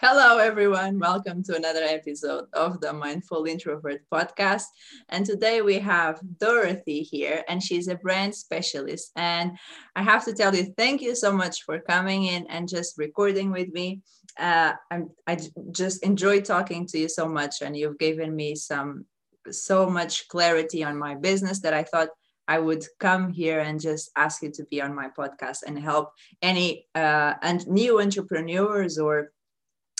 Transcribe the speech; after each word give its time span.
Hello, 0.00 0.38
everyone. 0.38 1.00
Welcome 1.00 1.42
to 1.42 1.56
another 1.56 1.82
episode 1.82 2.44
of 2.52 2.80
the 2.80 2.92
Mindful 2.92 3.46
Introvert 3.46 4.02
podcast. 4.14 4.66
And 5.08 5.26
today 5.26 5.60
we 5.60 5.80
have 5.80 6.20
Dorothy 6.38 7.02
here, 7.02 7.42
and 7.48 7.60
she's 7.60 7.88
a 7.88 7.96
brand 7.96 8.32
specialist. 8.32 9.10
And 9.16 9.58
I 9.96 10.04
have 10.04 10.24
to 10.26 10.32
tell 10.32 10.54
you, 10.54 10.72
thank 10.76 11.02
you 11.02 11.16
so 11.16 11.32
much 11.32 11.64
for 11.64 11.80
coming 11.80 12.26
in 12.26 12.46
and 12.46 12.68
just 12.68 12.96
recording 12.96 13.50
with 13.50 13.72
me. 13.72 14.02
Uh, 14.38 14.74
I'm, 14.88 15.10
I 15.26 15.36
just 15.72 16.04
enjoy 16.04 16.42
talking 16.42 16.86
to 16.86 16.98
you 17.00 17.08
so 17.08 17.28
much, 17.28 17.60
and 17.60 17.76
you've 17.76 17.98
given 17.98 18.36
me 18.36 18.54
some 18.54 19.04
so 19.50 19.90
much 19.90 20.28
clarity 20.28 20.84
on 20.84 20.96
my 20.96 21.16
business 21.16 21.58
that 21.62 21.74
I 21.74 21.82
thought 21.82 22.10
I 22.46 22.60
would 22.60 22.84
come 23.00 23.32
here 23.32 23.58
and 23.58 23.80
just 23.80 24.12
ask 24.14 24.44
you 24.44 24.52
to 24.52 24.64
be 24.70 24.80
on 24.80 24.94
my 24.94 25.08
podcast 25.08 25.64
and 25.66 25.76
help 25.76 26.12
any 26.40 26.86
uh, 26.94 27.34
and 27.42 27.66
new 27.66 28.00
entrepreneurs 28.00 28.96
or 28.96 29.32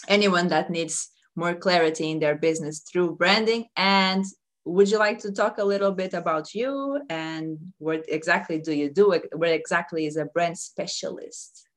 anyone 0.09 0.49
that 0.49 0.71
needs 0.71 1.11
more 1.39 1.55
clarity 1.55 2.11
in 2.11 2.19
their 2.19 2.35
business 2.35 2.81
through 2.81 3.17
branding. 3.17 3.67
And 3.77 4.25
would 4.65 4.91
you 4.91 4.99
like 4.99 5.19
to 5.21 5.33
talk 5.33 5.59
a 5.59 5.65
little 5.65 5.93
bit 5.93 6.13
about 6.13 6.55
you 6.55 7.01
and 7.09 7.59
what 7.79 8.05
exactly 8.09 8.59
do 8.59 8.73
you 8.73 8.91
do? 8.91 9.19
What 9.33 9.51
exactly 9.51 10.07
is 10.07 10.17
a 10.17 10.27
brand 10.27 10.59
specialist? 10.59 11.69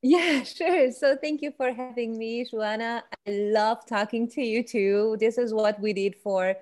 Yeah 0.00 0.42
sure. 0.56 0.90
So 0.90 1.16
thank 1.16 1.42
you 1.42 1.52
for 1.56 1.72
having 1.72 2.18
me 2.18 2.44
joanna. 2.50 3.04
I 3.26 3.30
love 3.30 3.86
talking 3.86 4.28
to 4.30 4.42
you 4.42 4.64
too. 4.64 5.16
This 5.20 5.38
is 5.38 5.54
what 5.54 5.78
we 5.78 5.92
did 5.92 6.16
for 6.16 6.56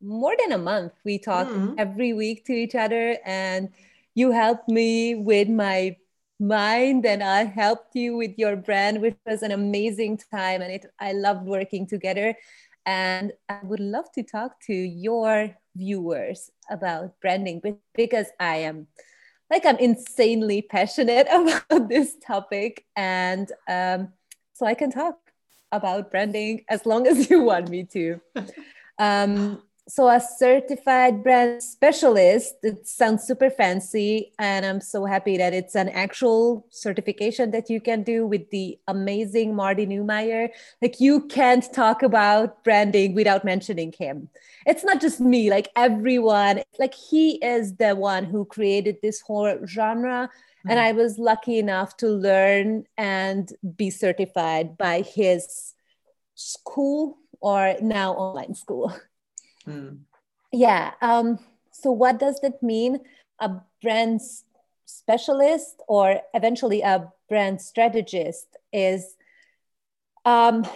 more 0.00 0.34
than 0.38 0.52
a 0.52 0.58
month. 0.58 0.92
We 1.04 1.18
talk 1.18 1.48
mm-hmm. 1.48 1.74
every 1.78 2.12
week 2.12 2.44
to 2.46 2.52
each 2.52 2.76
other 2.76 3.16
and 3.24 3.70
you 4.14 4.30
helped 4.30 4.68
me 4.68 5.16
with 5.16 5.48
my 5.48 5.96
mind 6.40 7.04
and 7.06 7.22
I 7.22 7.44
helped 7.44 7.94
you 7.94 8.16
with 8.16 8.32
your 8.36 8.56
brand, 8.56 9.00
which 9.00 9.16
was 9.26 9.42
an 9.42 9.52
amazing 9.52 10.18
time. 10.32 10.62
And 10.62 10.72
it, 10.72 10.86
I 11.00 11.12
loved 11.12 11.46
working 11.46 11.86
together. 11.86 12.34
And 12.86 13.32
I 13.48 13.58
would 13.62 13.80
love 13.80 14.10
to 14.12 14.22
talk 14.22 14.60
to 14.62 14.72
your 14.72 15.54
viewers 15.76 16.50
about 16.70 17.20
branding 17.20 17.62
because 17.94 18.26
I 18.40 18.56
am 18.56 18.86
like 19.50 19.64
I'm 19.66 19.76
insanely 19.76 20.62
passionate 20.62 21.26
about 21.32 21.88
this 21.88 22.16
topic. 22.24 22.84
And 22.96 23.50
um, 23.68 24.12
so 24.54 24.66
I 24.66 24.74
can 24.74 24.90
talk 24.90 25.16
about 25.72 26.10
branding 26.10 26.64
as 26.68 26.86
long 26.86 27.06
as 27.06 27.28
you 27.30 27.42
want 27.42 27.68
me 27.68 27.84
to. 27.92 28.20
Um, 29.00 29.62
so 29.88 30.08
a 30.08 30.20
certified 30.20 31.22
brand 31.22 31.62
specialist 31.62 32.54
it 32.62 32.86
sounds 32.86 33.24
super 33.24 33.48
fancy 33.48 34.32
and 34.38 34.66
i'm 34.66 34.80
so 34.80 35.04
happy 35.06 35.36
that 35.38 35.54
it's 35.54 35.74
an 35.74 35.88
actual 35.88 36.66
certification 36.70 37.50
that 37.50 37.70
you 37.70 37.80
can 37.80 38.02
do 38.02 38.26
with 38.26 38.48
the 38.50 38.78
amazing 38.88 39.54
marty 39.54 39.86
neumeier 39.86 40.48
like 40.82 41.00
you 41.00 41.20
can't 41.28 41.72
talk 41.72 42.02
about 42.02 42.62
branding 42.64 43.14
without 43.14 43.44
mentioning 43.44 43.92
him. 43.98 44.28
It's 44.66 44.84
not 44.84 45.00
just 45.00 45.20
me 45.20 45.50
like 45.50 45.68
everyone 45.76 46.62
like 46.78 46.94
he 46.94 47.36
is 47.44 47.76
the 47.76 47.94
one 47.94 48.24
who 48.24 48.44
created 48.44 48.96
this 49.02 49.20
whole 49.20 49.58
genre 49.66 50.28
mm-hmm. 50.28 50.70
and 50.70 50.78
i 50.78 50.92
was 50.92 51.18
lucky 51.18 51.58
enough 51.58 51.96
to 51.96 52.08
learn 52.08 52.84
and 52.96 53.52
be 53.76 53.90
certified 53.90 54.76
by 54.76 55.00
his 55.00 55.74
school 56.34 57.18
or 57.40 57.76
now 57.80 58.12
online 58.12 58.54
school 58.54 58.94
Mm. 59.68 59.98
Yeah. 60.52 60.92
Um, 61.00 61.38
so, 61.70 61.92
what 61.92 62.18
does 62.18 62.40
that 62.40 62.62
mean? 62.62 63.00
A 63.40 63.50
brand 63.82 64.20
specialist 64.86 65.80
or 65.86 66.20
eventually 66.34 66.82
a 66.82 67.12
brand 67.28 67.60
strategist 67.60 68.56
is, 68.72 69.16
um, 70.24 70.66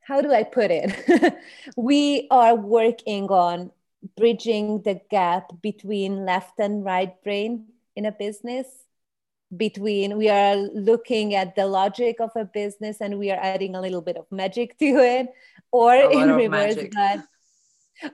how 0.00 0.20
do 0.20 0.32
I 0.32 0.42
put 0.42 0.70
it? 0.70 1.34
we 1.76 2.26
are 2.30 2.54
working 2.54 3.28
on 3.28 3.70
bridging 4.16 4.82
the 4.82 5.00
gap 5.10 5.50
between 5.62 6.24
left 6.24 6.58
and 6.58 6.84
right 6.84 7.20
brain 7.22 7.66
in 7.96 8.06
a 8.06 8.12
business 8.12 8.66
between 9.56 10.18
we 10.18 10.28
are 10.28 10.56
looking 10.56 11.34
at 11.34 11.56
the 11.56 11.66
logic 11.66 12.20
of 12.20 12.30
a 12.36 12.44
business 12.44 13.00
and 13.00 13.18
we 13.18 13.30
are 13.30 13.38
adding 13.40 13.74
a 13.74 13.80
little 13.80 14.02
bit 14.02 14.16
of 14.16 14.30
magic 14.30 14.78
to 14.78 14.98
it 14.98 15.28
or 15.72 15.94
in 15.94 16.32
reverse 16.32 16.76
but 16.94 17.24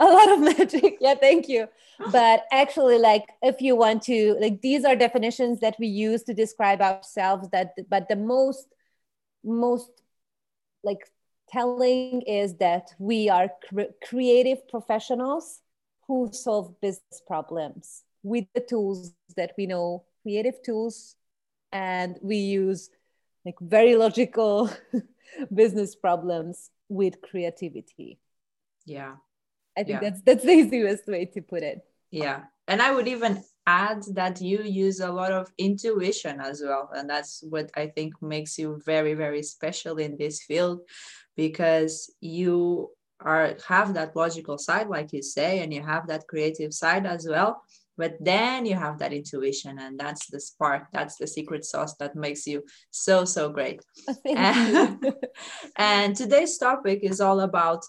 a 0.00 0.04
lot 0.04 0.30
of 0.32 0.40
magic. 0.58 0.96
Yeah 1.00 1.14
thank 1.14 1.48
you. 1.48 1.68
But 2.12 2.44
actually 2.52 2.98
like 2.98 3.26
if 3.42 3.60
you 3.60 3.76
want 3.76 4.02
to 4.04 4.36
like 4.40 4.60
these 4.62 4.84
are 4.84 4.96
definitions 4.96 5.60
that 5.60 5.76
we 5.78 5.86
use 5.86 6.22
to 6.24 6.34
describe 6.34 6.80
ourselves 6.80 7.48
that 7.50 7.74
but 7.88 8.08
the 8.08 8.16
most 8.16 8.68
most 9.44 9.90
like 10.82 11.10
telling 11.50 12.22
is 12.22 12.56
that 12.56 12.94
we 12.98 13.28
are 13.28 13.50
cre- 13.68 13.92
creative 14.02 14.66
professionals 14.68 15.60
who 16.06 16.30
solve 16.32 16.80
business 16.80 17.22
problems 17.26 18.02
with 18.22 18.46
the 18.54 18.60
tools 18.60 19.12
that 19.36 19.52
we 19.56 19.66
know 19.66 20.04
creative 20.22 20.62
tools 20.62 21.16
and 21.72 22.18
we 22.22 22.36
use 22.36 22.90
like 23.44 23.56
very 23.60 23.94
logical 23.94 24.70
business 25.54 25.94
problems 25.94 26.70
with 26.88 27.20
creativity. 27.20 28.18
Yeah 28.86 29.16
I 29.76 29.82
think 29.82 30.02
yeah. 30.02 30.10
that's 30.10 30.22
that's 30.22 30.44
the 30.44 30.52
easiest 30.52 31.06
way 31.06 31.26
to 31.26 31.42
put 31.42 31.62
it. 31.62 31.82
Yeah. 32.10 32.42
And 32.68 32.80
I 32.80 32.92
would 32.92 33.08
even 33.08 33.42
add 33.66 34.04
that 34.12 34.40
you 34.40 34.62
use 34.62 35.00
a 35.00 35.10
lot 35.10 35.32
of 35.32 35.50
intuition 35.58 36.40
as 36.40 36.62
well. 36.64 36.90
And 36.94 37.08
that's 37.08 37.42
what 37.48 37.70
I 37.76 37.88
think 37.88 38.14
makes 38.22 38.58
you 38.58 38.80
very, 38.84 39.14
very 39.14 39.42
special 39.42 39.96
in 39.98 40.16
this 40.16 40.42
field 40.42 40.80
because 41.36 42.12
you 42.20 42.90
are 43.20 43.56
have 43.66 43.94
that 43.94 44.14
logical 44.14 44.58
side, 44.58 44.88
like 44.88 45.12
you 45.12 45.22
say, 45.22 45.60
and 45.60 45.72
you 45.72 45.82
have 45.82 46.06
that 46.08 46.26
creative 46.28 46.72
side 46.72 47.06
as 47.06 47.26
well. 47.28 47.62
But 47.96 48.16
then 48.20 48.66
you 48.66 48.74
have 48.74 48.98
that 48.98 49.12
intuition, 49.12 49.78
and 49.78 49.98
that's 49.98 50.26
the 50.26 50.40
spark, 50.40 50.88
that's 50.92 51.16
the 51.16 51.28
secret 51.28 51.64
sauce 51.64 51.94
that 51.98 52.16
makes 52.16 52.44
you 52.44 52.64
so, 52.90 53.24
so 53.24 53.50
great. 53.50 53.80
Oh, 54.08 54.16
and, 54.26 55.14
and 55.76 56.16
today's 56.16 56.58
topic 56.58 57.00
is 57.04 57.20
all 57.20 57.40
about 57.40 57.84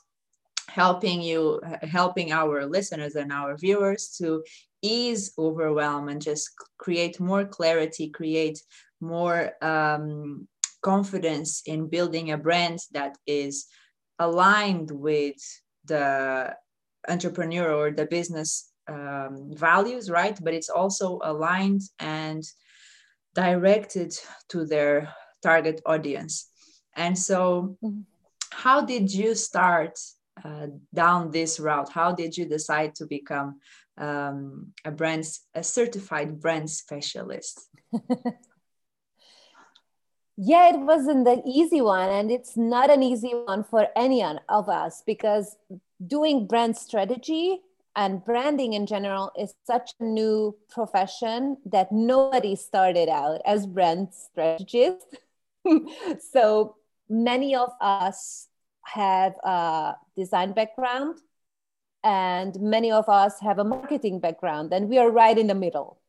helping 0.67 1.21
you 1.21 1.61
helping 1.81 2.31
our 2.31 2.65
listeners 2.65 3.15
and 3.15 3.31
our 3.31 3.57
viewers 3.57 4.15
to 4.17 4.43
ease 4.81 5.33
overwhelm 5.37 6.09
and 6.09 6.21
just 6.21 6.49
create 6.77 7.19
more 7.19 7.45
clarity 7.45 8.09
create 8.09 8.61
more 9.01 9.51
um, 9.61 10.47
confidence 10.81 11.61
in 11.65 11.87
building 11.87 12.31
a 12.31 12.37
brand 12.37 12.79
that 12.91 13.17
is 13.27 13.65
aligned 14.19 14.91
with 14.91 15.35
the 15.85 16.53
entrepreneur 17.07 17.71
or 17.71 17.91
the 17.91 18.05
business 18.05 18.71
um, 18.87 19.51
values 19.53 20.09
right 20.09 20.37
but 20.43 20.53
it's 20.53 20.69
also 20.69 21.19
aligned 21.23 21.81
and 21.99 22.43
directed 23.33 24.15
to 24.49 24.65
their 24.65 25.13
target 25.43 25.81
audience 25.85 26.49
and 26.95 27.17
so 27.17 27.77
mm-hmm. 27.83 28.01
how 28.51 28.81
did 28.81 29.13
you 29.13 29.35
start 29.35 29.99
uh, 30.43 30.67
down 30.93 31.31
this 31.31 31.59
route? 31.59 31.89
How 31.89 32.11
did 32.11 32.37
you 32.37 32.45
decide 32.45 32.95
to 32.95 33.05
become 33.05 33.59
um, 33.97 34.73
a 34.83 34.91
brand, 34.91 35.25
a 35.53 35.63
certified 35.63 36.39
brand 36.39 36.69
specialist? 36.69 37.69
yeah, 40.37 40.69
it 40.73 40.79
wasn't 40.79 41.27
an 41.27 41.47
easy 41.47 41.81
one, 41.81 42.09
and 42.09 42.31
it's 42.31 42.57
not 42.57 42.89
an 42.89 43.01
easy 43.03 43.33
one 43.33 43.63
for 43.63 43.87
any 43.95 44.23
of 44.23 44.69
us 44.69 45.03
because 45.05 45.55
doing 46.05 46.47
brand 46.47 46.75
strategy 46.75 47.61
and 47.95 48.23
branding 48.25 48.73
in 48.73 48.85
general 48.85 49.31
is 49.39 49.53
such 49.65 49.91
a 49.99 50.03
new 50.03 50.55
profession 50.69 51.57
that 51.65 51.91
nobody 51.91 52.55
started 52.55 53.07
out 53.07 53.41
as 53.45 53.65
brand 53.65 54.09
strategists. 54.11 55.05
so 56.31 56.75
many 57.09 57.55
of 57.55 57.71
us 57.79 58.49
have 58.85 59.33
a 59.43 59.95
design 60.15 60.53
background 60.53 61.19
and 62.03 62.59
many 62.61 62.91
of 62.91 63.09
us 63.09 63.39
have 63.39 63.59
a 63.59 63.63
marketing 63.63 64.19
background 64.19 64.71
and 64.73 64.89
we 64.89 64.97
are 64.97 65.09
right 65.09 65.37
in 65.37 65.47
the 65.47 65.55
middle. 65.55 65.99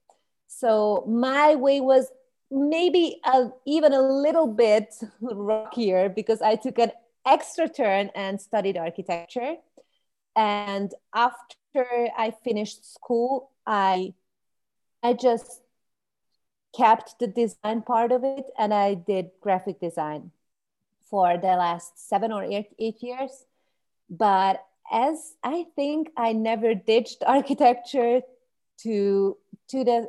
So 0.47 1.05
my 1.09 1.55
way 1.55 1.81
was 1.81 2.11
maybe 2.51 3.21
a, 3.25 3.49
even 3.67 3.93
a 3.93 4.01
little 4.01 4.47
bit 4.47 4.95
rockier 5.21 6.09
because 6.09 6.41
i 6.43 6.55
took 6.55 6.79
an 6.79 6.93
extra 7.27 7.69
turn 7.69 8.11
and 8.15 8.41
studied 8.41 8.77
architecture. 8.77 9.57
And 10.37 10.93
after 11.15 11.49
i 12.17 12.33
finished 12.45 12.91
school 12.93 13.51
i 13.67 14.15
i 15.03 15.13
just 15.13 15.63
kept 16.77 17.19
the 17.19 17.27
design 17.27 17.83
part 17.83 18.13
of 18.13 18.25
it 18.25 18.47
and 18.59 18.73
i 18.73 18.95
did 18.95 19.31
graphic 19.41 19.81
design 19.81 20.31
for 21.11 21.37
the 21.37 21.55
last 21.57 22.09
seven 22.09 22.33
or 22.33 22.45
eight, 22.45 22.75
eight 22.79 23.03
years. 23.03 23.47
But 24.11 24.65
as 24.91 25.35
I 25.43 25.67
think 25.75 26.11
I 26.17 26.33
never 26.33 26.75
ditched 26.75 27.23
architecture 27.27 28.23
to 28.83 29.37
to 29.69 29.85
the 29.85 30.09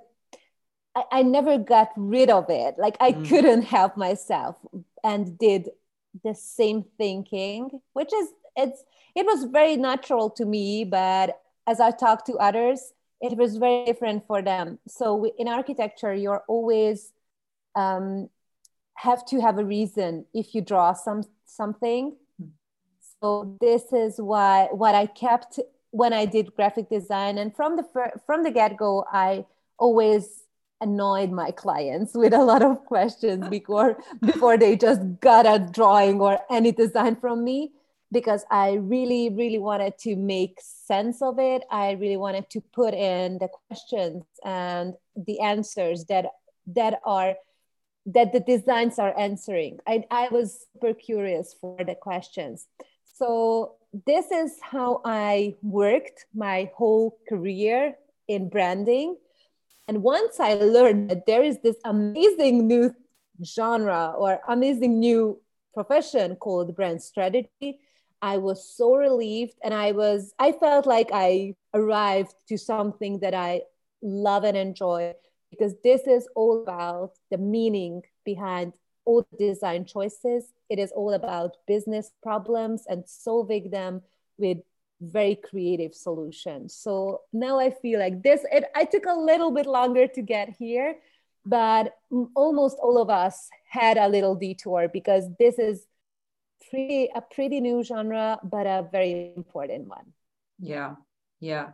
I, 0.96 1.04
I 1.12 1.24
never 1.24 1.58
got 1.58 1.90
rid 1.96 2.30
of 2.30 2.50
it. 2.50 2.76
Like 2.78 2.98
I 3.00 3.14
mm. 3.14 3.28
couldn't 3.28 3.64
help 3.64 3.98
myself. 3.98 4.58
and 5.04 5.38
did 5.38 5.70
the 6.24 6.34
same 6.34 6.84
thinking, 6.98 7.82
which 7.94 8.12
is 8.14 8.30
it's 8.56 8.84
it 9.16 9.26
was 9.26 9.46
very 9.46 9.78
natural 9.78 10.30
to 10.32 10.46
me, 10.46 10.84
but 10.84 11.40
as 11.68 11.80
I 11.80 11.92
talked 11.92 12.26
to 12.28 12.34
others, 12.34 12.94
it 13.22 13.38
was 13.38 13.58
very 13.58 13.86
different 13.86 14.26
for 14.28 14.42
them. 14.42 14.80
So 14.88 15.26
in 15.38 15.48
architecture, 15.48 16.14
you're 16.14 16.44
always 16.48 17.14
um, 17.76 18.30
have 18.98 19.26
to 19.28 19.40
have 19.40 19.58
a 19.58 19.66
reason 19.66 20.26
if 20.34 20.54
you 20.56 20.62
draw 20.62 20.94
some 20.94 21.24
something. 21.46 22.16
So 23.22 23.58
this 23.62 23.94
is 23.94 24.18
why 24.18 24.68
what 24.72 24.96
I 24.96 25.06
kept 25.06 25.60
when 25.92 26.14
I 26.14 26.26
did 26.26 26.56
graphic 26.56 26.90
design, 26.90 27.38
and 27.38 27.56
from 27.56 27.76
the 27.76 27.86
from 28.26 28.44
the 28.44 28.52
get 28.52 28.78
go, 28.78 29.06
I 29.12 29.46
always 29.78 30.44
annoyed 30.82 31.32
my 31.32 31.50
clients 31.52 32.14
with 32.14 32.34
a 32.34 32.44
lot 32.44 32.62
of 32.62 32.86
questions 32.86 33.48
before 33.58 33.98
before 34.22 34.58
they 34.58 34.76
just 34.76 35.02
got 35.20 35.46
a 35.46 35.60
drawing 35.60 36.20
or 36.20 36.40
any 36.50 36.72
design 36.72 37.16
from 37.16 37.44
me 37.44 37.72
because 38.12 38.46
I 38.50 38.74
really, 38.74 39.30
really 39.30 39.60
wanted 39.60 39.98
to 40.00 40.16
make 40.16 40.60
sense 40.62 41.22
of 41.22 41.40
it. 41.40 41.64
I 41.70 41.92
really 41.92 42.18
wanted 42.18 42.50
to 42.52 42.62
put 42.74 42.94
in 42.94 43.38
the 43.38 43.50
questions 43.68 44.24
and 44.44 44.94
the 45.16 45.40
answers 45.40 46.06
that 46.06 46.26
that 46.68 47.00
are 47.06 47.36
that 48.07 48.31
the 48.31 48.39
designs 48.39 48.98
are 49.00 49.18
answering. 49.19 49.80
I, 49.86 50.06
I 50.09 50.30
was 50.30 50.65
super 50.74 50.94
curious 50.94 51.54
for 51.59 51.77
the 51.83 51.94
questions. 51.94 52.68
So 53.04 53.75
this 54.06 54.31
is 54.31 54.57
how 54.62 55.01
I 55.04 55.56
worked 55.62 56.25
my 56.33 56.71
whole 56.75 57.18
career 57.27 57.95
in 58.27 58.48
branding. 58.50 59.18
And 59.89 60.04
once 60.04 60.39
I 60.39 60.54
learned 60.54 61.09
that 61.09 61.25
there 61.25 61.44
is 61.44 61.59
this 61.63 61.75
amazing 61.83 62.68
new 62.68 62.95
genre 63.44 64.13
or 64.18 64.39
amazing 64.48 65.00
new 65.00 65.42
profession 65.74 66.36
called 66.38 66.75
brand 66.75 67.01
strategy, 67.01 67.80
I 68.21 68.38
was 68.38 68.69
so 68.75 68.95
relieved 68.95 69.56
and 69.63 69.74
I 69.74 69.92
was, 69.92 70.33
I 70.39 70.54
felt 70.54 70.86
like 70.86 71.09
I 71.13 71.56
arrived 71.74 72.33
to 72.50 72.57
something 72.57 73.19
that 73.19 73.33
I 73.33 73.62
love 74.01 74.44
and 74.44 74.57
enjoy 74.57 75.13
because 75.50 75.74
this 75.84 76.02
is 76.08 76.28
all 76.36 76.64
about 76.64 77.12
the 77.32 77.38
meaning 77.38 78.04
behind 78.26 78.74
all 79.06 79.26
design 79.40 79.86
choices. 79.86 80.52
It 80.70 80.80
is 80.80 80.92
all 80.92 81.14
about 81.14 81.58
business 81.66 82.12
problems 82.22 82.86
and 82.88 83.04
solving 83.08 83.70
them 83.70 84.02
with 84.38 84.58
very 85.00 85.36
creative 85.36 85.94
solutions. 85.94 86.74
So 86.74 87.22
now 87.32 87.60
I 87.60 87.72
feel 87.72 88.00
like 88.00 88.24
this, 88.24 88.42
it, 88.52 88.66
I 88.76 88.84
took 88.84 89.06
a 89.06 89.14
little 89.14 89.52
bit 89.52 89.66
longer 89.66 90.08
to 90.08 90.22
get 90.22 90.56
here, 90.60 90.98
but 91.46 91.96
almost 92.36 92.78
all 92.82 93.02
of 93.02 93.10
us 93.10 93.48
had 93.70 93.98
a 93.98 94.10
little 94.10 94.36
detour 94.36 94.90
because 94.92 95.26
this 95.40 95.58
is 95.60 95.86
pretty 96.70 97.10
a 97.16 97.22
pretty 97.22 97.62
new 97.62 97.84
genre, 97.84 98.40
but 98.44 98.66
a 98.66 98.88
very 98.92 99.34
important 99.38 99.88
one. 99.88 100.14
Yeah, 100.60 100.96
yeah. 101.40 101.70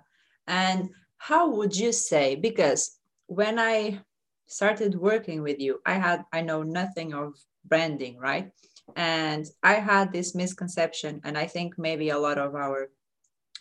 And 0.45 0.89
how 1.17 1.49
would 1.51 1.75
you 1.75 1.91
say? 1.91 2.35
Because 2.35 2.99
when 3.27 3.59
I 3.59 3.99
started 4.47 4.95
working 4.95 5.41
with 5.41 5.59
you, 5.59 5.79
I 5.85 5.93
had 5.93 6.23
I 6.31 6.41
know 6.41 6.63
nothing 6.63 7.13
of 7.13 7.33
branding, 7.65 8.17
right? 8.17 8.51
And 8.95 9.45
I 9.63 9.75
had 9.75 10.11
this 10.11 10.35
misconception, 10.35 11.21
and 11.23 11.37
I 11.37 11.47
think 11.47 11.75
maybe 11.77 12.09
a 12.09 12.19
lot 12.19 12.37
of 12.37 12.55
our 12.55 12.89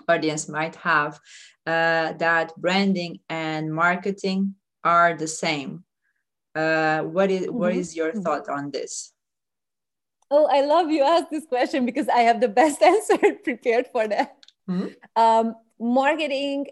audience 0.09 0.49
might 0.49 0.75
have 0.77 1.21
uh, 1.67 2.13
that 2.15 2.53
branding 2.57 3.21
and 3.29 3.73
marketing 3.73 4.55
are 4.85 5.15
the 5.17 5.29
same. 5.29 5.85
Uh, 6.55 7.03
what 7.03 7.31
is, 7.31 7.47
mm-hmm. 7.47 7.57
what 7.57 7.75
is 7.75 7.97
your 7.97 8.11
mm-hmm. 8.11 8.23
thought 8.23 8.49
on 8.49 8.71
this? 8.71 9.13
Oh, 10.31 10.49
I 10.51 10.63
love 10.63 10.91
you 10.91 11.03
asked 11.03 11.31
this 11.31 11.47
question 11.47 11.87
because 11.87 12.09
I 12.09 12.21
have 12.21 12.41
the 12.41 12.49
best 12.49 12.83
answer 12.93 13.19
prepared 13.45 13.87
for 13.93 14.09
that. 14.09 14.37
Mm-hmm. 14.69 14.89
Um, 15.15 15.55
marketing, 15.79 16.67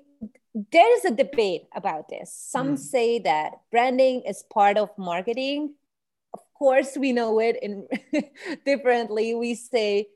there 0.55 0.97
is 0.99 1.05
a 1.05 1.15
debate 1.15 1.63
about 1.75 2.09
this. 2.09 2.33
Some 2.33 2.75
mm. 2.75 2.79
say 2.79 3.19
that 3.21 3.53
branding 3.71 4.23
is 4.27 4.45
part 4.53 4.77
of 4.77 4.91
marketing. 4.99 5.75
Of 6.35 6.41
course, 6.55 6.97
we 6.97 7.13
know 7.13 7.39
it 7.41 7.57
in 7.63 7.87
differently. 8.65 9.35
We 9.35 9.55
say 9.55 10.09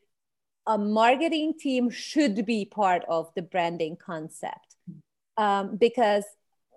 a 0.66 0.78
marketing 0.78 1.54
team 1.58 1.90
should 1.90 2.46
be 2.46 2.64
part 2.64 3.04
of 3.08 3.30
the 3.36 3.42
branding 3.42 3.96
concept 3.96 4.76
um, 5.36 5.76
because 5.76 6.24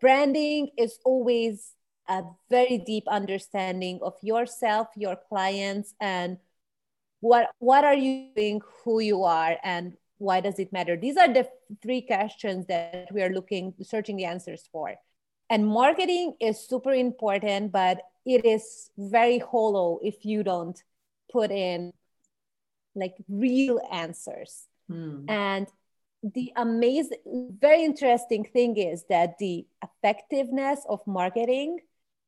branding 0.01 0.69
is 0.77 0.99
always 1.05 1.71
a 2.07 2.23
very 2.49 2.77
deep 2.77 3.03
understanding 3.07 3.99
of 4.01 4.13
yourself, 4.21 4.87
your 4.95 5.17
clients, 5.29 5.93
and 5.99 6.37
what 7.21 7.49
what 7.59 7.83
are 7.83 7.95
you 7.95 8.29
doing 8.35 8.61
who 8.83 8.99
you 8.99 9.23
are 9.23 9.57
and 9.63 9.93
why 10.17 10.39
does 10.39 10.59
it 10.59 10.71
matter 10.71 10.95
these 10.95 11.17
are 11.17 11.31
the 11.33 11.47
three 11.81 12.01
questions 12.01 12.65
that 12.67 13.07
we 13.11 13.21
are 13.21 13.29
looking 13.29 13.73
searching 13.81 14.17
the 14.17 14.25
answers 14.25 14.67
for 14.71 14.93
and 15.49 15.65
marketing 15.65 16.35
is 16.39 16.59
super 16.59 16.93
important 16.93 17.71
but 17.71 18.01
it 18.25 18.45
is 18.45 18.89
very 18.97 19.39
hollow 19.39 19.99
if 20.03 20.25
you 20.25 20.43
don't 20.43 20.83
put 21.31 21.51
in 21.51 21.91
like 22.95 23.15
real 23.29 23.79
answers 23.91 24.67
mm. 24.91 25.23
and 25.29 25.67
the 26.23 26.51
amazing 26.55 27.19
very 27.59 27.83
interesting 27.83 28.43
thing 28.43 28.75
is 28.75 29.05
that 29.09 29.37
the 29.37 29.65
effectiveness 29.83 30.85
of 30.89 31.05
marketing 31.05 31.79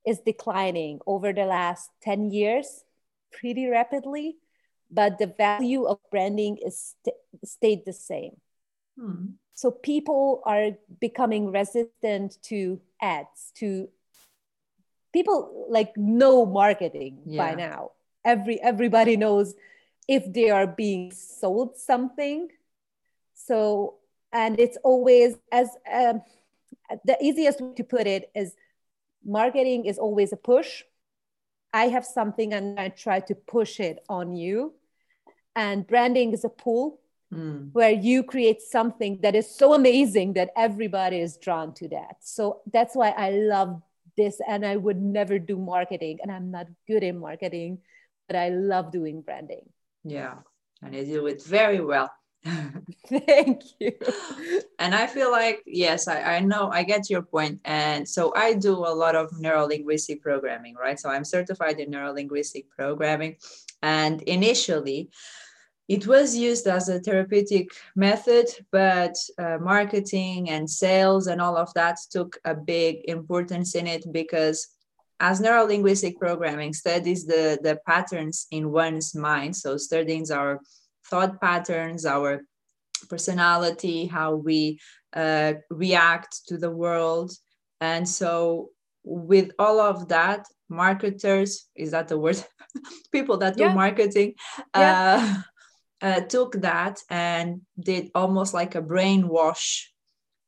is 0.06 0.20
declining 0.20 1.00
over 1.06 1.34
the 1.34 1.46
last 1.46 1.90
10 2.02 2.32
years 2.32 2.84
pretty 3.32 3.68
rapidly 3.68 4.38
but 4.92 5.18
the 5.18 5.28
value 5.28 5.86
of 5.86 6.00
branding 6.10 6.58
is 6.58 6.96
st- 7.04 7.16
stayed 7.46 7.86
the 7.86 7.94
same. 7.94 8.38
Hmm. 9.00 9.26
So 9.54 9.72
people 9.72 10.42
are 10.46 10.72
becoming 11.00 11.52
resistant 11.52 12.42
to 12.44 12.80
ads, 13.02 13.52
to 13.56 13.90
people 15.14 15.68
like 15.70 15.96
know 15.98 16.46
marketing 16.46 17.20
yeah. 17.26 17.46
by 17.46 17.56
now. 17.56 17.92
Every 18.26 18.62
everybody 18.62 19.18
knows 19.18 19.56
if 20.08 20.32
they 20.32 20.50
are 20.50 20.68
being 20.68 21.12
sold 21.12 21.78
something. 21.78 22.50
So 23.34 23.96
and 24.32 24.60
it's 24.60 24.78
always 24.84 25.36
as 25.52 25.70
um, 25.92 26.22
the 27.06 27.18
easiest 27.22 27.62
way 27.62 27.74
to 27.76 27.84
put 27.84 28.08
it 28.08 28.30
is 28.36 28.56
marketing 29.26 29.86
is 29.86 29.98
always 29.98 30.34
a 30.34 30.38
push. 30.38 30.84
I 31.74 31.88
have 31.90 32.06
something 32.06 32.54
and 32.54 32.80
I 32.80 32.90
try 32.90 33.20
to 33.22 33.36
push 33.36 33.80
it 33.80 34.00
on 34.10 34.36
you 34.36 34.74
and 35.56 35.86
branding 35.86 36.34
is 36.34 36.44
a 36.44 36.50
pool 36.50 37.00
mm. 37.34 37.70
where 37.74 37.92
you 37.92 38.24
create 38.24 38.62
something 38.62 39.20
that 39.22 39.36
is 39.36 39.50
so 39.50 39.74
amazing 39.74 40.34
that 40.34 40.50
everybody 40.56 41.20
is 41.20 41.38
drawn 41.38 41.74
to 41.74 41.88
that 41.88 42.18
so 42.22 42.62
that's 42.72 42.96
why 42.96 43.10
i 43.10 43.32
love 43.32 43.82
this 44.18 44.40
and 44.48 44.66
i 44.66 44.76
would 44.76 45.02
never 45.02 45.40
do 45.40 45.58
marketing 45.58 46.20
and 46.22 46.32
i'm 46.32 46.52
not 46.52 46.68
good 46.88 47.04
in 47.04 47.18
marketing 47.20 47.80
but 48.28 48.36
i 48.36 48.50
love 48.50 48.92
doing 48.92 49.22
branding 49.22 49.68
yeah 50.04 50.36
and 50.82 50.96
you 50.96 51.06
do 51.06 51.28
it 51.28 51.44
very 51.44 51.80
well 51.80 52.10
Thank 53.08 53.64
you. 53.80 53.94
And 54.78 54.96
I 54.96 55.08
feel 55.08 55.32
like, 55.32 55.62
yes, 55.66 56.08
I, 56.08 56.22
I 56.22 56.40
know 56.40 56.70
I 56.72 56.84
get 56.84 57.10
your 57.10 57.22
point. 57.22 57.60
And 57.66 58.08
so 58.08 58.34
I 58.36 58.54
do 58.54 58.74
a 58.78 58.96
lot 58.96 59.16
of 59.16 59.40
neuro 59.40 59.66
linguistic 59.66 60.22
programming, 60.22 60.76
right? 60.76 61.00
So 61.00 61.10
I'm 61.10 61.26
certified 61.26 61.80
in 61.80 61.92
neuro 61.92 62.14
linguistic 62.14 62.70
programming. 62.70 63.38
And 63.82 64.22
initially, 64.24 65.10
it 65.90 66.06
was 66.06 66.38
used 66.38 66.68
as 66.68 66.88
a 66.88 67.00
therapeutic 67.00 67.72
method, 67.96 68.46
but 68.72 69.16
uh, 69.40 69.58
marketing 69.60 70.52
and 70.52 70.70
sales 70.70 71.26
and 71.26 71.42
all 71.42 71.58
of 71.58 71.74
that 71.74 71.98
took 72.12 72.38
a 72.46 72.54
big 72.54 73.02
importance 73.06 73.74
in 73.74 73.88
it 73.88 74.06
because 74.12 74.68
as 75.20 75.42
neurolinguistic 75.42 76.18
programming 76.18 76.74
studies 76.74 77.26
the, 77.26 77.58
the 77.64 77.80
patterns 77.88 78.46
in 78.52 78.72
one's 78.72 79.16
mind, 79.16 79.56
so 79.56 79.78
studying 79.78 80.32
our 80.32 80.62
thought 81.08 81.42
patterns, 81.42 82.06
our 82.06 82.42
personality, 83.10 84.06
how 84.06 84.36
we 84.36 84.80
uh, 85.14 85.54
react 85.72 86.42
to 86.48 86.58
the 86.60 86.72
world. 86.72 87.32
And 87.82 88.08
so, 88.08 88.70
with 89.04 89.52
all 89.58 89.80
of 89.80 90.10
that, 90.10 90.46
marketers 90.70 91.68
is 91.76 91.92
that 91.92 92.10
the 92.10 92.20
word? 92.20 92.44
People 93.12 93.38
that 93.38 93.58
do 93.58 93.64
yeah. 93.64 93.74
marketing. 93.74 94.36
Yeah. 94.76 95.36
Uh, 95.38 95.42
uh, 96.02 96.22
took 96.22 96.54
that 96.62 97.00
and 97.10 97.62
did 97.80 98.10
almost 98.16 98.54
like 98.54 98.76
a 98.76 98.82
brainwash 98.82 99.84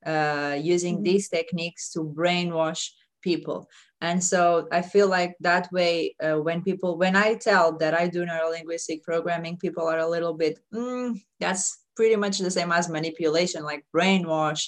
uh, 0.05 0.57
using 0.59 0.95
mm-hmm. 0.95 1.03
these 1.03 1.29
techniques 1.29 1.91
to 1.91 1.99
brainwash 1.99 2.89
people 3.21 3.67
and 4.01 4.23
so 4.23 4.67
i 4.71 4.81
feel 4.81 5.07
like 5.07 5.35
that 5.39 5.71
way 5.71 6.15
uh, 6.23 6.37
when 6.37 6.61
people 6.61 6.97
when 6.97 7.15
i 7.15 7.35
tell 7.35 7.77
that 7.77 7.93
i 7.93 8.07
do 8.07 8.25
neurolinguistic 8.25 9.03
programming 9.03 9.57
people 9.57 9.87
are 9.87 9.99
a 9.99 10.09
little 10.09 10.33
bit 10.33 10.59
mm, 10.73 11.19
that's 11.39 11.85
pretty 11.95 12.15
much 12.15 12.39
the 12.39 12.49
same 12.49 12.71
as 12.71 12.89
manipulation 12.89 13.63
like 13.63 13.85
brainwash 13.95 14.67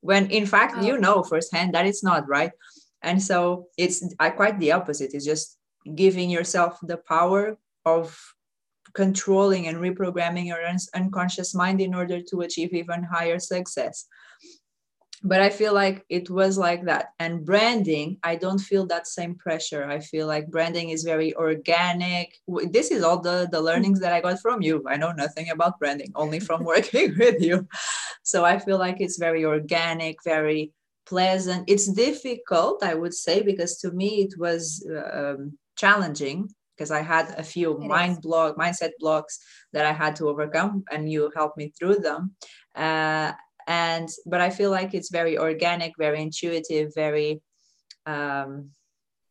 when 0.00 0.28
in 0.30 0.46
fact 0.46 0.74
oh. 0.78 0.84
you 0.84 0.98
know 0.98 1.22
firsthand 1.22 1.72
that 1.74 1.86
it's 1.86 2.02
not 2.02 2.28
right 2.28 2.50
and 3.02 3.22
so 3.22 3.66
it's 3.78 4.04
I, 4.18 4.30
quite 4.30 4.58
the 4.58 4.72
opposite 4.72 5.14
it's 5.14 5.24
just 5.24 5.58
giving 5.94 6.28
yourself 6.28 6.78
the 6.82 6.96
power 6.96 7.56
of 7.84 8.18
controlling 8.94 9.66
and 9.68 9.78
reprogramming 9.78 10.46
your 10.46 10.64
un- 10.64 10.78
unconscious 10.94 11.54
mind 11.54 11.80
in 11.80 11.94
order 11.94 12.20
to 12.20 12.42
achieve 12.42 12.72
even 12.72 13.02
higher 13.02 13.38
success. 13.38 14.06
But 15.24 15.40
i 15.40 15.50
feel 15.50 15.72
like 15.72 16.04
it 16.08 16.28
was 16.30 16.58
like 16.58 16.84
that. 16.86 17.10
And 17.18 17.44
branding 17.44 18.18
i 18.24 18.34
don't 18.34 18.58
feel 18.58 18.86
that 18.86 19.06
same 19.06 19.36
pressure. 19.36 19.84
I 19.84 20.00
feel 20.00 20.26
like 20.26 20.50
branding 20.50 20.90
is 20.90 21.04
very 21.04 21.34
organic. 21.34 22.34
This 22.70 22.90
is 22.90 23.04
all 23.04 23.20
the 23.20 23.48
the 23.52 23.60
learnings 23.60 24.00
that 24.00 24.12
i 24.12 24.20
got 24.20 24.40
from 24.40 24.62
you. 24.62 24.82
I 24.88 24.96
know 24.96 25.12
nothing 25.12 25.50
about 25.50 25.78
branding 25.78 26.12
only 26.16 26.40
from 26.40 26.64
working 26.74 27.16
with 27.18 27.40
you. 27.40 27.68
So 28.24 28.44
i 28.44 28.58
feel 28.58 28.78
like 28.78 29.00
it's 29.00 29.18
very 29.18 29.44
organic 29.44 30.16
very 30.24 30.72
pleasant. 31.06 31.64
It's 31.68 31.86
difficult 31.86 32.82
i 32.82 32.94
would 32.94 33.14
say 33.14 33.42
because 33.42 33.78
to 33.78 33.92
me 33.92 34.22
it 34.26 34.34
was 34.38 34.84
um, 35.12 35.56
challenging 35.76 36.48
because 36.76 36.90
I 36.90 37.02
had 37.02 37.34
a 37.38 37.42
few 37.42 37.72
it 37.72 37.86
mind 37.86 38.12
is. 38.12 38.18
block 38.20 38.56
mindset 38.56 38.92
blocks 38.98 39.38
that 39.72 39.86
I 39.86 39.92
had 39.92 40.16
to 40.16 40.28
overcome, 40.28 40.84
and 40.90 41.10
you 41.10 41.30
helped 41.34 41.56
me 41.56 41.72
through 41.78 41.96
them. 41.96 42.34
Uh, 42.74 43.32
and 43.66 44.08
but 44.26 44.40
I 44.40 44.50
feel 44.50 44.70
like 44.70 44.94
it's 44.94 45.10
very 45.10 45.38
organic, 45.38 45.92
very 45.98 46.20
intuitive, 46.20 46.92
very 46.94 47.40
um, 48.06 48.70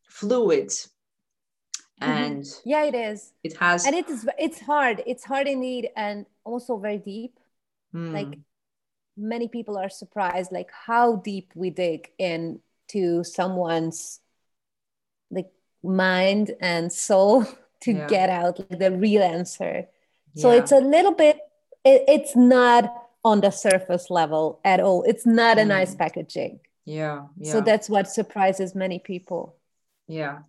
fluid. 0.10 0.70
Mm-hmm. 0.70 2.12
And 2.12 2.44
mm-hmm. 2.44 2.70
yeah, 2.70 2.84
it 2.86 2.96
is. 2.96 3.34
It 3.44 3.58
has, 3.58 3.86
and 3.86 3.96
it 3.96 4.10
is. 4.10 4.28
It's 4.40 4.60
hard. 4.60 5.04
It's 5.06 5.24
hard 5.24 5.48
indeed, 5.48 5.90
and 5.96 6.26
also 6.44 6.78
very 6.78 6.98
deep. 6.98 7.40
Mm. 7.94 8.14
Like 8.14 8.40
many 9.18 9.48
people 9.48 9.78
are 9.78 9.90
surprised, 9.90 10.52
like 10.52 10.72
how 10.72 11.18
deep 11.18 11.52
we 11.56 11.70
dig 11.70 12.10
into 12.18 13.24
someone's 13.24 14.20
mind 15.84 16.52
and 16.60 16.92
soul 16.92 17.46
to 17.82 17.94
yeah. 17.94 18.08
get 18.08 18.30
out 18.30 18.60
like 18.60 18.80
the 18.80 18.92
real 18.92 19.24
answer. 19.24 19.88
Yeah. 20.34 20.42
So 20.42 20.52
it's 20.52 20.72
a 20.72 20.80
little 20.80 21.14
bit. 21.14 21.40
It, 21.84 22.04
it's 22.08 22.36
not 22.36 22.94
on 23.24 23.42
the 23.42 23.52
surface 23.52 24.10
level 24.10 24.60
at 24.64 24.80
all. 24.80 25.04
It's 25.04 25.26
not 25.26 25.58
a 25.58 25.62
mm. 25.62 25.68
nice 25.68 25.96
packaging. 25.96 26.60
Yeah, 26.86 27.28
yeah. 27.38 27.52
So 27.52 27.62
that's 27.62 27.90
what 27.90 28.10
surprises 28.10 28.74
many 28.74 29.00
people. 29.00 29.56
Yeah. 30.08 30.40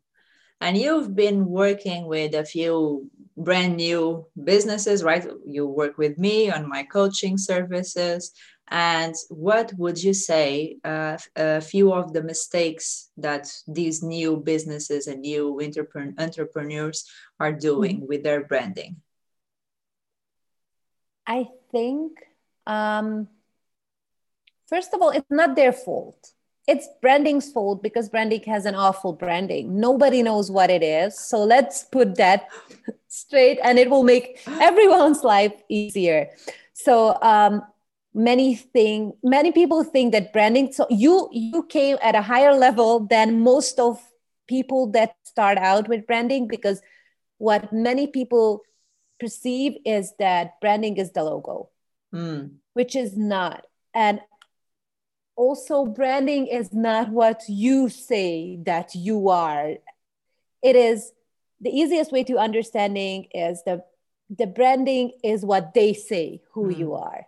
And 0.61 0.79
you've 0.79 1.15
been 1.15 1.47
working 1.47 2.07
with 2.07 2.35
a 2.35 2.45
few 2.45 3.11
brand 3.37 3.77
new 3.77 4.27
businesses, 4.43 5.03
right? 5.03 5.27
You 5.47 5.67
work 5.67 5.99
with 5.99 6.19
me 6.19 6.51
on 6.51 6.69
my 6.69 6.83
coaching 6.85 7.39
services. 7.39 8.33
And 8.69 9.15
what 9.29 9.73
would 9.77 10.03
you 10.03 10.15
say 10.15 10.79
uh, 10.85 11.19
a 11.37 11.61
few 11.61 11.93
of 11.93 12.13
the 12.13 12.23
mistakes 12.23 13.11
that 13.19 13.53
these 13.67 14.03
new 14.03 14.39
businesses 14.39 15.07
and 15.07 15.21
new 15.21 15.61
entrepreneurs 16.19 17.05
are 17.39 17.53
doing 17.53 17.97
mm-hmm. 17.97 18.07
with 18.07 18.23
their 18.23 18.45
branding? 18.45 18.97
I 21.27 21.49
think 21.71 22.19
um, 22.67 23.29
first 24.67 24.95
of 24.95 25.03
all, 25.03 25.11
it's 25.11 25.31
not 25.31 25.55
their 25.55 25.73
fault. 25.73 26.33
It's 26.69 26.89
branding's 27.01 27.51
fault 27.51 27.83
because 27.83 28.09
branding 28.09 28.43
has 28.45 28.67
an 28.67 28.75
awful 28.75 29.13
branding. 29.13 29.81
Nobody 29.81 30.23
knows 30.23 30.51
what 30.51 30.71
it 30.71 30.83
is. 30.83 31.19
So 31.19 31.43
let's 31.43 31.85
put 31.85 32.17
that 32.17 32.49
straight 33.09 33.59
and 33.63 33.79
it 33.79 33.91
will 33.91 34.05
make 34.05 34.41
everyone's 34.47 35.25
life 35.25 35.53
easier. 35.69 36.31
So 36.73 37.19
um, 37.21 37.63
many 38.15 38.55
thing 38.55 39.13
many 39.23 39.51
people 39.53 39.83
think 39.83 40.13
that 40.13 40.35
branding 40.35 40.71
so 40.71 40.87
you 40.91 41.31
you 41.33 41.63
came 41.63 41.97
at 42.03 42.15
a 42.15 42.21
higher 42.21 42.53
level 42.53 43.07
than 43.07 43.41
most 43.41 43.81
of 43.81 43.99
people 44.47 44.87
that 44.87 45.15
start 45.23 45.57
out 45.57 45.89
with 45.89 46.07
branding 46.07 46.47
because 46.47 46.83
what 47.39 47.73
many 47.73 48.07
people 48.07 48.61
perceive 49.19 49.79
is 49.87 50.13
that 50.19 50.61
branding 50.61 50.99
is 50.99 51.13
the 51.13 51.25
logo 51.25 51.71
mm. 52.13 52.51
which 52.75 52.95
is 52.95 53.17
not. 53.17 53.67
And 53.95 54.21
also, 55.43 55.87
branding 55.87 56.47
is 56.47 56.73
not 56.73 57.11
what 57.11 57.43
you 57.49 57.89
say 57.89 58.59
that 58.63 58.95
you 58.95 59.29
are. 59.29 59.75
It 60.63 60.77
is 60.77 61.13
the 61.61 61.71
easiest 61.71 62.13
way 62.13 62.23
to 62.25 62.39
understanding 62.39 63.27
is 63.35 63.63
the 63.65 63.83
the 64.31 64.47
branding 64.47 65.11
is 65.23 65.45
what 65.45 65.75
they 65.75 65.93
say 65.95 66.43
who 66.53 66.69
mm. 66.69 66.79
you 66.79 66.95
are. 66.95 67.27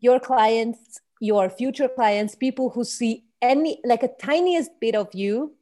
Your 0.00 0.18
clients, 0.18 1.00
your 1.20 1.50
future 1.50 1.88
clients, 1.88 2.34
people 2.34 2.70
who 2.70 2.82
see 2.82 3.24
any 3.42 3.78
like 3.84 4.02
a 4.02 4.14
tiniest 4.20 4.70
bit 4.80 4.94
of 4.94 5.14
you, 5.14 5.54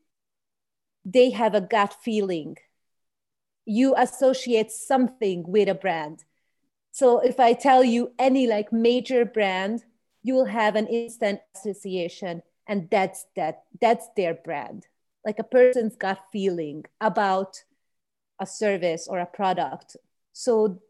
they 1.05 1.31
have 1.31 1.55
a 1.55 1.61
gut 1.61 1.97
feeling. 2.05 2.59
You 3.67 3.95
associate 3.97 4.71
something 4.71 5.45
with 5.47 5.69
a 5.69 5.75
brand 5.75 6.25
so 6.93 7.21
if 7.21 7.41
I 7.41 7.55
tell 7.55 7.83
you 7.83 8.12
any 8.19 8.47
like 8.47 8.71
major 8.71 9.25
brand, 9.25 9.83
you 10.23 10.35
will 10.35 10.47
have 10.47 10.76
an 10.76 10.87
instant 10.87 11.41
association 11.55 12.43
and 12.67 12.88
that's 12.91 13.26
that 13.37 13.64
that's 13.81 14.09
their 14.17 14.35
brand. 14.35 14.87
Like 15.25 15.38
a 15.38 15.45
person's 15.45 15.97
gut 15.97 16.19
feeling 16.33 16.85
about 17.00 17.62
a 18.41 18.47
service 18.47 19.07
or 19.07 19.19
a 19.19 19.26
product. 19.26 19.97
So 20.33 20.81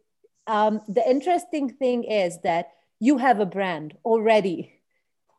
um, 0.46 0.80
the 0.88 1.08
interesting 1.08 1.70
thing 1.70 2.04
is 2.04 2.40
that 2.42 2.70
you 2.98 3.18
have 3.18 3.40
a 3.40 3.46
brand 3.46 3.96
already. 4.04 4.80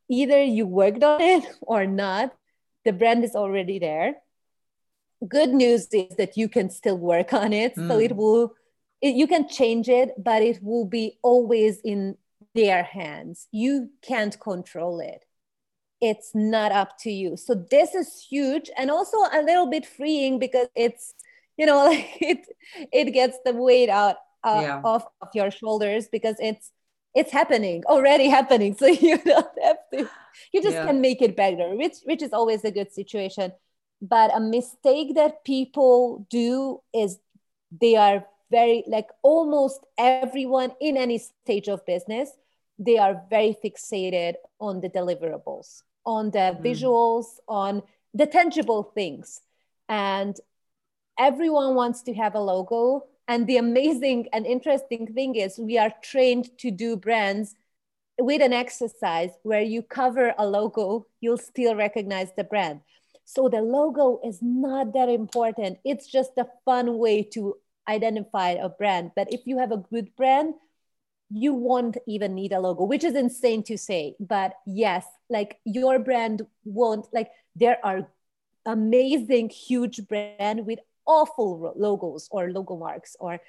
Either 0.09 0.43
you 0.43 0.67
worked 0.67 1.03
on 1.03 1.21
it 1.21 1.43
or 1.61 1.87
not, 1.87 2.35
the 2.85 2.93
brand 2.93 3.23
is 3.23 3.35
already 3.35 3.79
there. 3.79 4.17
Good 5.27 5.49
news 5.49 5.87
is 5.93 6.15
that 6.17 6.37
you 6.37 6.49
can 6.49 6.69
still 6.69 6.97
work 6.97 7.33
on 7.33 7.53
it. 7.53 7.75
Mm. 7.75 7.87
So 7.87 7.99
it 7.99 8.11
hmm. 8.11 8.17
will 8.17 8.55
it, 9.01 9.15
you 9.15 9.27
can 9.27 9.47
change 9.47 9.89
it, 9.89 10.11
but 10.17 10.41
it 10.41 10.61
will 10.61 10.85
be 10.85 11.19
always 11.21 11.79
in 11.81 12.17
their 12.53 12.83
hands. 12.83 13.47
You 13.51 13.89
can't 14.01 14.39
control 14.39 14.99
it. 14.99 15.25
It's 16.01 16.31
not 16.33 16.71
up 16.71 16.97
to 16.99 17.11
you. 17.11 17.37
So 17.37 17.55
this 17.55 17.95
is 17.95 18.25
huge 18.29 18.69
and 18.77 18.91
also 18.91 19.17
a 19.17 19.41
little 19.41 19.67
bit 19.67 19.85
freeing 19.85 20.39
because 20.39 20.67
it's, 20.75 21.13
you 21.57 21.65
know, 21.65 21.85
like 21.89 22.17
it 22.21 22.45
it 22.91 23.11
gets 23.13 23.37
the 23.45 23.53
weight 23.53 23.89
out 23.89 24.17
uh, 24.43 24.59
yeah. 24.61 24.81
off 24.83 25.05
of 25.21 25.29
your 25.33 25.51
shoulders 25.51 26.07
because 26.11 26.35
it's 26.39 26.71
it's 27.15 27.31
happening 27.31 27.83
already 27.85 28.27
happening. 28.27 28.75
So 28.79 28.87
you 28.87 29.17
don't 29.17 29.47
have 29.63 29.77
to. 29.93 30.09
You 30.51 30.61
just 30.61 30.75
yeah. 30.75 30.85
can 30.85 30.99
make 30.99 31.21
it 31.21 31.35
better, 31.35 31.75
which 31.75 31.97
which 32.05 32.21
is 32.21 32.33
always 32.33 32.63
a 32.63 32.71
good 32.71 32.91
situation. 32.91 33.53
But 34.01 34.35
a 34.35 34.39
mistake 34.41 35.15
that 35.15 35.45
people 35.45 36.27
do 36.29 36.81
is 36.93 37.19
they 37.71 37.95
are 37.95 38.25
very 38.57 38.83
like 38.95 39.09
almost 39.21 39.79
everyone 39.97 40.71
in 40.79 40.97
any 41.05 41.17
stage 41.17 41.67
of 41.67 41.85
business 41.85 42.29
they 42.87 42.97
are 42.97 43.15
very 43.29 43.53
fixated 43.63 44.33
on 44.59 44.81
the 44.81 44.89
deliverables 44.99 45.81
on 46.05 46.31
the 46.31 46.39
mm. 46.39 46.61
visuals 46.63 47.25
on 47.47 47.81
the 48.13 48.25
tangible 48.25 48.83
things. 48.83 49.41
And 49.89 50.35
everyone 51.19 51.75
wants 51.75 52.01
to 52.03 52.13
have 52.13 52.35
a 52.35 52.39
logo. 52.39 53.05
And 53.27 53.47
the 53.47 53.57
amazing 53.57 54.27
and 54.33 54.45
interesting 54.45 55.07
thing 55.13 55.35
is 55.35 55.57
we 55.57 55.77
are 55.77 55.93
trained 56.01 56.57
to 56.59 56.71
do 56.71 56.95
brands 56.95 57.55
with 58.19 58.41
an 58.41 58.53
exercise 58.53 59.31
where 59.43 59.61
you 59.61 59.81
cover 59.81 60.35
a 60.37 60.45
logo 60.45 61.07
you'll 61.19 61.37
still 61.37 61.75
recognize 61.75 62.29
the 62.37 62.43
brand. 62.43 62.81
So 63.25 63.47
the 63.47 63.61
logo 63.61 64.19
is 64.23 64.39
not 64.41 64.93
that 64.93 65.09
important. 65.09 65.79
It's 65.85 66.07
just 66.07 66.31
a 66.37 66.47
fun 66.65 66.97
way 66.97 67.23
to 67.33 67.55
identify 67.87 68.51
a 68.51 68.69
brand. 68.69 69.11
But 69.15 69.31
if 69.31 69.41
you 69.45 69.57
have 69.59 69.71
a 69.71 69.77
good 69.77 70.15
brand, 70.15 70.55
you 71.29 71.53
won't 71.53 71.97
even 72.07 72.35
need 72.35 72.51
a 72.51 72.59
logo, 72.59 72.83
which 72.83 73.03
is 73.03 73.15
insane 73.15 73.63
to 73.63 73.77
say. 73.77 74.15
But 74.19 74.53
yes, 74.65 75.05
like 75.29 75.59
your 75.65 75.99
brand 75.99 76.45
won't, 76.63 77.07
like, 77.13 77.31
there 77.55 77.77
are 77.83 78.07
amazing, 78.65 79.49
huge 79.49 80.07
brand 80.07 80.65
with 80.65 80.79
awful 81.05 81.73
logos 81.75 82.29
or 82.31 82.49
logo 82.49 82.77
marks 82.77 83.15
or 83.19 83.39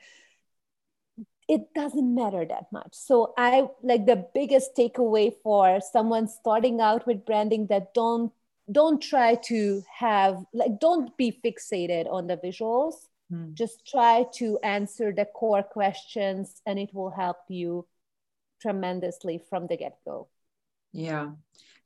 it 1.48 1.74
doesn't 1.74 2.14
matter 2.14 2.44
that 2.44 2.66
much. 2.72 2.92
So 2.92 3.34
I 3.36 3.68
like 3.82 4.06
the 4.06 4.26
biggest 4.34 4.74
takeaway 4.76 5.32
for 5.42 5.80
someone 5.92 6.28
starting 6.28 6.80
out 6.80 7.06
with 7.06 7.26
branding 7.26 7.66
that 7.68 7.94
don't 7.94 8.32
don't 8.72 9.00
try 9.00 9.34
to 9.34 9.82
have 9.92 10.42
like 10.54 10.80
don't 10.80 11.14
be 11.18 11.38
fixated 11.44 12.10
on 12.10 12.26
the 12.26 12.36
visuals 12.38 12.94
Hmm. 13.34 13.54
Just 13.54 13.86
try 13.86 14.26
to 14.34 14.58
answer 14.62 15.12
the 15.12 15.24
core 15.24 15.62
questions 15.62 16.62
and 16.66 16.78
it 16.78 16.94
will 16.94 17.10
help 17.10 17.38
you 17.48 17.86
tremendously 18.60 19.38
from 19.50 19.66
the 19.66 19.76
get 19.76 19.98
go. 20.04 20.28
Yeah. 20.92 21.32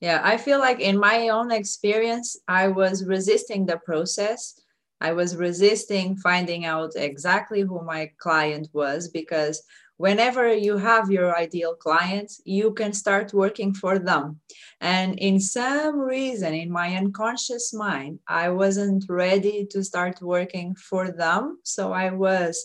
Yeah. 0.01 0.21
I 0.23 0.37
feel 0.37 0.59
like 0.59 0.81
in 0.81 0.99
my 0.99 1.29
own 1.29 1.51
experience, 1.51 2.37
I 2.47 2.69
was 2.69 3.07
resisting 3.07 3.65
the 3.65 3.79
process. 3.79 4.61
I 5.01 5.13
was 5.13 5.37
resisting 5.37 6.17
finding 6.17 6.67
out 6.67 6.93
exactly 6.97 7.63
who 7.63 7.83
my 7.83 8.11
client 8.19 8.69
was 8.73 9.09
because 9.09 9.63
whenever 9.99 10.53
you 10.55 10.79
have 10.79 11.11
your 11.11 11.37
ideal 11.37 11.75
clients, 11.75 12.41
you 12.45 12.73
can 12.73 12.93
start 12.93 13.35
working 13.35 13.75
for 13.75 13.99
them. 13.99 14.41
And 14.81 15.19
in 15.19 15.41
some 15.41 15.99
reason, 15.99 16.55
in 16.55 16.71
my 16.71 16.97
unconscious 16.97 17.75
mind, 17.75 18.21
I 18.27 18.49
wasn't 18.49 19.05
ready 19.09 19.67
to 19.73 19.85
start 19.85 20.23
working 20.23 20.75
for 20.77 21.11
them. 21.11 21.59
So 21.65 21.93
I 21.93 22.11
was 22.11 22.65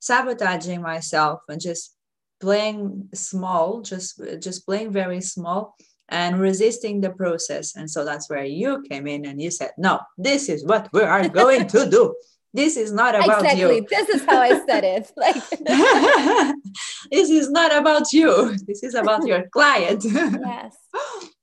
sabotaging 0.00 0.82
myself 0.82 1.40
and 1.48 1.60
just 1.60 1.96
playing 2.40 3.08
small, 3.14 3.80
just 3.80 4.20
just 4.40 4.66
playing 4.66 4.90
very 4.92 5.20
small 5.20 5.76
and 6.08 6.40
resisting 6.40 7.00
the 7.00 7.10
process. 7.10 7.76
And 7.76 7.88
so 7.88 8.04
that's 8.04 8.28
where 8.28 8.44
you 8.44 8.82
came 8.90 9.06
in 9.06 9.24
and 9.24 9.40
you 9.40 9.50
said, 9.50 9.70
no, 9.78 10.00
this 10.18 10.48
is 10.48 10.64
what 10.64 10.88
we 10.92 11.02
are 11.02 11.28
going 11.28 11.68
to 11.68 11.88
do. 11.88 12.14
This 12.54 12.76
is 12.76 12.92
not 12.92 13.14
about 13.14 13.42
exactly. 13.42 13.76
you. 13.76 13.86
This 13.88 14.08
is 14.10 14.24
how 14.24 14.40
I 14.40 14.64
said 14.66 14.84
it. 14.84 15.10
Like 15.16 15.36
this 17.10 17.30
is 17.30 17.50
not 17.50 17.74
about 17.74 18.12
you. 18.12 18.56
This 18.66 18.82
is 18.82 18.94
about 18.94 19.26
your 19.26 19.48
client. 19.52 20.04
yes. 20.04 20.76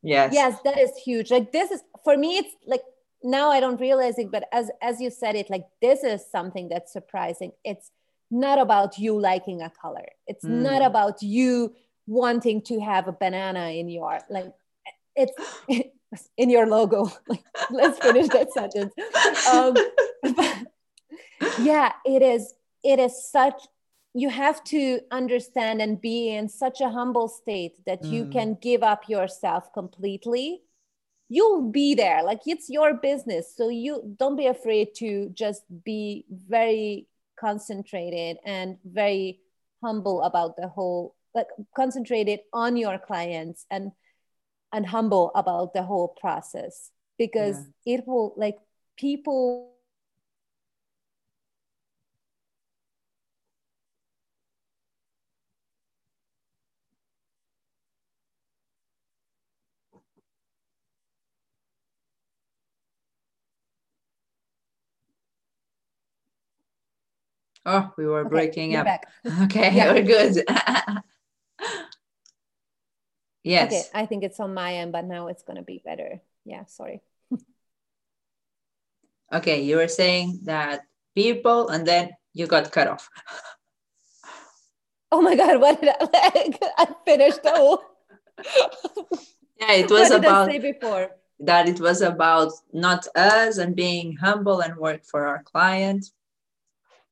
Yes. 0.01 0.34
Yes, 0.34 0.60
that 0.63 0.78
is 0.78 0.92
huge. 1.04 1.32
Like 1.32 1.51
this 1.51 1.72
is 1.72 1.82
for 2.04 2.16
me, 2.18 2.38
it's 2.38 2.56
like 2.66 2.82
now 3.24 3.51
I 3.51 3.60
don't 3.60 3.80
realize 3.80 4.18
it, 4.20 4.32
but 4.32 4.48
as 4.51 4.70
as 4.82 5.01
you 5.01 5.10
said 5.10 5.36
it, 5.36 5.50
like 5.50 5.66
this 5.82 6.04
is 6.04 6.24
something 6.32 6.70
that's 6.70 6.94
surprising. 6.94 7.51
It's 7.63 7.92
not 8.32 8.60
about 8.60 8.98
you 8.98 9.20
liking 9.20 9.62
a 9.62 9.70
color. 9.70 10.06
It's 10.28 10.46
mm. 10.46 10.62
not 10.62 10.82
about 10.84 11.22
you 11.22 11.74
wanting 12.06 12.62
to 12.63 12.80
have 12.80 13.08
a 13.08 13.12
banana 13.12 13.70
in 13.70 13.89
your 13.89 14.20
like 14.30 14.54
it's 15.16 15.34
in 16.38 16.50
your 16.50 16.68
logo. 16.68 17.12
Like, 17.28 17.44
let's 17.70 18.00
finish 18.00 18.28
that 18.30 18.51
sentence. 18.51 18.94
Um, 19.51 19.75
yeah, 21.60 21.93
it 22.05 22.22
is. 22.22 22.53
It 22.84 23.00
is 23.00 23.29
such. 23.29 23.62
You 24.13 24.29
have 24.29 24.63
to 24.65 25.01
understand 25.12 25.81
and 25.81 26.01
be 26.01 26.29
in 26.29 26.50
such 26.50 26.81
a 26.81 26.89
humble 26.89 27.27
state 27.27 27.86
that 27.86 28.01
mm. 28.01 28.12
you 28.12 28.25
can 28.25 28.58
give 28.60 28.81
up 28.81 29.08
yourself 29.08 29.72
completely. 29.74 30.62
You'll 31.27 31.69
be 31.69 31.93
there, 31.93 32.24
like 32.24 32.41
it's 32.48 32.69
your 32.69 32.96
business. 32.96 33.53
So 33.55 33.69
you 33.69 34.15
don't 34.17 34.36
be 34.36 34.48
afraid 34.48 34.96
to 34.96 35.29
just 35.29 35.63
be 35.84 36.25
very 36.29 37.08
concentrated 37.39 38.38
and 38.43 38.77
very 38.84 39.39
humble 39.81 40.24
about 40.24 40.58
the 40.58 40.67
whole 40.67 41.15
like 41.34 41.48
concentrated 41.75 42.39
on 42.51 42.75
your 42.75 42.98
clients 42.98 43.65
and 43.69 43.91
and 44.72 44.86
humble 44.86 45.31
about 45.36 45.74
the 45.74 45.84
whole 45.84 46.10
process 46.19 46.91
because 47.17 47.58
yeah. 47.86 47.96
it 47.96 48.08
will 48.08 48.34
like 48.38 48.58
people 48.98 49.72
Oh, 67.72 67.94
we 67.98 68.08
were 68.08 68.22
okay, 68.22 68.30
breaking 68.30 68.76
up. 68.76 68.86
Back. 68.86 69.06
Okay, 69.44 69.76
yeah. 69.76 69.94
we're 69.94 70.02
good. 70.02 70.44
yes. 73.44 73.72
Okay, 73.72 73.84
I 73.94 74.08
think 74.08 74.24
it's 74.24 74.40
on 74.40 74.56
my 74.56 74.74
end, 74.74 74.92
but 74.92 75.06
now 75.06 75.28
it's 75.28 75.44
going 75.44 75.58
to 75.58 75.64
be 75.64 75.80
better. 75.86 76.20
Yeah, 76.46 76.66
sorry. 76.66 77.04
okay, 79.34 79.62
you 79.62 79.76
were 79.78 79.88
saying 79.88 80.40
that 80.46 80.82
people, 81.14 81.70
and 81.70 81.86
then 81.86 82.10
you 82.34 82.48
got 82.48 82.72
cut 82.72 82.88
off. 82.88 83.08
oh 85.12 85.22
my 85.22 85.36
God, 85.36 85.62
what 85.62 85.80
did 85.80 85.94
I 85.94 86.04
like? 86.06 86.60
I 86.76 86.88
finished 87.06 87.44
the 87.44 87.52
whole. 87.52 87.84
yeah, 89.60 89.74
it 89.74 89.92
was 89.92 90.10
about. 90.10 90.50
before? 90.50 91.12
That 91.42 91.70
it 91.70 91.80
was 91.80 92.02
about 92.02 92.52
not 92.74 93.06
us 93.16 93.60
and 93.60 93.76
being 93.76 94.18
humble 94.18 94.62
and 94.62 94.76
work 94.76 95.06
for 95.06 95.28
our 95.28 95.44
client 95.44 96.10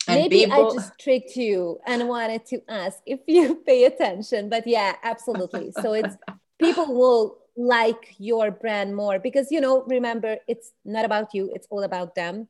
and 0.07 0.21
Maybe 0.21 0.45
people... 0.45 0.71
I 0.71 0.73
just 0.73 0.97
tricked 0.99 1.35
you 1.35 1.79
and 1.85 2.07
wanted 2.07 2.45
to 2.47 2.61
ask 2.69 2.99
if 3.05 3.19
you 3.27 3.55
pay 3.65 3.85
attention. 3.85 4.49
But 4.49 4.65
yeah, 4.65 4.95
absolutely. 5.03 5.71
So 5.81 5.93
it's 5.93 6.15
people 6.59 6.93
will 6.93 7.39
like 7.57 8.15
your 8.17 8.51
brand 8.51 8.95
more 8.95 9.19
because 9.19 9.51
you 9.51 9.59
know, 9.59 9.83
remember, 9.83 10.37
it's 10.47 10.71
not 10.85 11.05
about 11.05 11.33
you, 11.33 11.51
it's 11.53 11.67
all 11.69 11.83
about 11.83 12.15
them. 12.15 12.47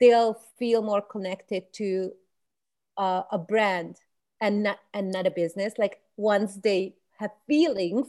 They'll 0.00 0.40
feel 0.58 0.82
more 0.82 1.02
connected 1.02 1.72
to 1.74 2.12
uh, 2.96 3.22
a 3.30 3.38
brand 3.38 3.96
and 4.40 4.62
not 4.62 4.78
and 4.94 5.10
not 5.10 5.26
a 5.26 5.30
business. 5.30 5.74
Like 5.76 6.00
once 6.16 6.56
they 6.56 6.94
have 7.18 7.32
feelings, 7.46 8.06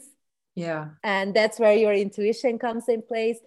yeah, 0.56 0.89
and 1.03 1.34
that's 1.34 1.60
where 1.60 1.73
your 1.73 1.93
intuition 1.93 2.60
comes 2.60 2.88
in 2.88 3.01
place. 3.01 3.39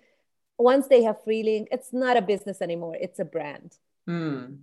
Once 0.59 0.89
they 0.89 1.03
have 1.05 1.23
feeling, 1.25 1.69
it's 1.71 1.93
not 1.93 2.17
a 2.17 2.23
business 2.23 2.61
anymore; 2.61 2.97
it's 3.01 3.19
a 3.19 3.25
brand. 3.25 3.79
Mm 4.09 4.59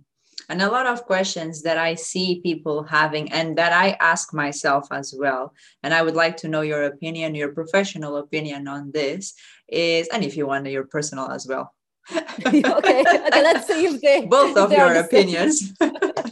and 0.50 0.60
a 0.60 0.70
lot 0.70 0.86
of 0.86 1.04
questions 1.04 1.62
that 1.62 1.78
I 1.78 1.94
see 1.94 2.40
people 2.42 2.82
having 2.82 3.30
and 3.30 3.56
that 3.56 3.72
I 3.72 3.96
ask 4.00 4.34
myself 4.34 4.88
as 4.90 5.14
well. 5.16 5.54
And 5.84 5.94
I 5.94 6.02
would 6.02 6.16
like 6.16 6.36
to 6.38 6.48
know 6.48 6.62
your 6.62 6.82
opinion, 6.84 7.36
your 7.36 7.52
professional 7.52 8.16
opinion 8.16 8.66
on 8.66 8.90
this 8.90 9.34
is, 9.68 10.08
and 10.08 10.24
if 10.24 10.36
you 10.36 10.48
want 10.48 10.66
your 10.66 10.84
personal 10.84 11.30
as 11.30 11.46
well. 11.46 11.72
okay. 12.12 12.64
okay, 12.64 13.02
let's 13.30 13.68
see 13.68 13.86
if 13.86 14.00
they 14.00 14.26
both 14.38 14.56
of 14.56 14.72
your 14.72 14.94
opinions 14.94 15.72